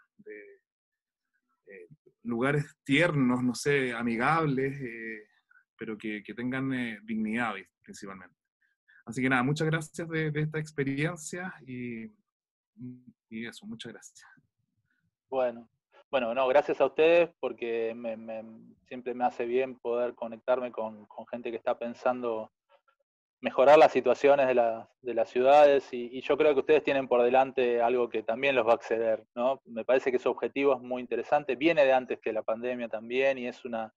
[1.71, 1.89] eh,
[2.23, 5.27] lugares tiernos, no sé, amigables, eh,
[5.77, 8.37] pero que, tengan eh, dignidad principalmente.
[9.07, 12.05] Así que nada, muchas gracias de, esta experiencia y,
[13.29, 14.23] y, eso, muchas gracias.
[15.29, 15.69] Bueno,
[16.11, 17.95] bueno, no, gracias a ustedes porque
[18.87, 22.53] siempre me hace bien poder conectarme con, con gente que está pensando
[23.41, 27.81] mejorar las situaciones de, de las ciudades y, yo creo que ustedes tienen por delante
[27.81, 29.63] algo que también los va a acceder, ¿no?
[29.65, 33.39] Me parece que su objetivo es muy interesante, viene de antes que la pandemia también
[33.39, 33.93] y es una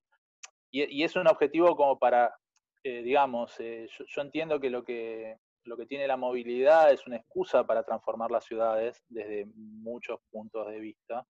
[0.72, 2.36] y, es un objetivo como para,
[2.84, 7.16] eh, digamos, eh, yo, entiendo que lo que lo que tiene la movilidad es una
[7.18, 11.26] excusa para transformar las ciudades desde muchos puntos de vista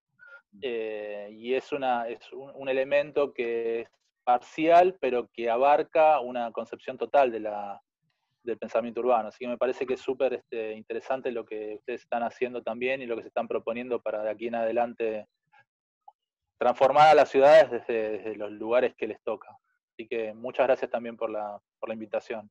[0.61, 3.89] eh, y es una es un elemento que es
[4.24, 7.83] parcial pero que abarca una concepción total de la
[8.44, 9.30] del pensamiento urbano.
[9.30, 13.02] Así que me parece que es súper este, interesante lo que ustedes están haciendo también
[13.02, 15.28] y lo que se están proponiendo para de aquí en adelante
[16.58, 19.58] transformar a las ciudades desde, los lugares que les toca.
[19.91, 22.50] Así que muchas gracias también por la, por la invitación.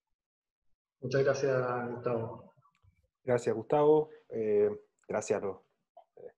[1.01, 2.55] Muchas gracias, Gustavo.
[3.24, 4.11] Gracias, Gustavo.
[4.28, 4.70] Eh,
[5.09, 5.57] gracias a los
[6.16, 6.32] eh,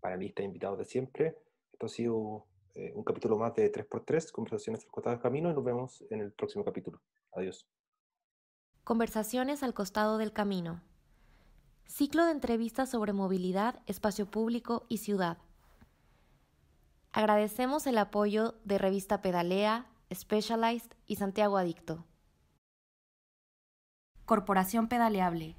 [0.00, 1.36] panelistas invitados de siempre.
[1.72, 5.54] Esto ha sido eh, un capítulo más de 3x3, Conversaciones del Costado del Camino, y
[5.54, 7.00] nos vemos en el próximo capítulo.
[7.32, 7.68] Adiós.
[8.90, 10.80] Conversaciones al costado del camino.
[11.86, 15.38] Ciclo de entrevistas sobre movilidad, espacio público y ciudad.
[17.12, 22.04] Agradecemos el apoyo de Revista Pedalea, Specialized y Santiago Adicto.
[24.26, 25.54] Corporación Pedaleable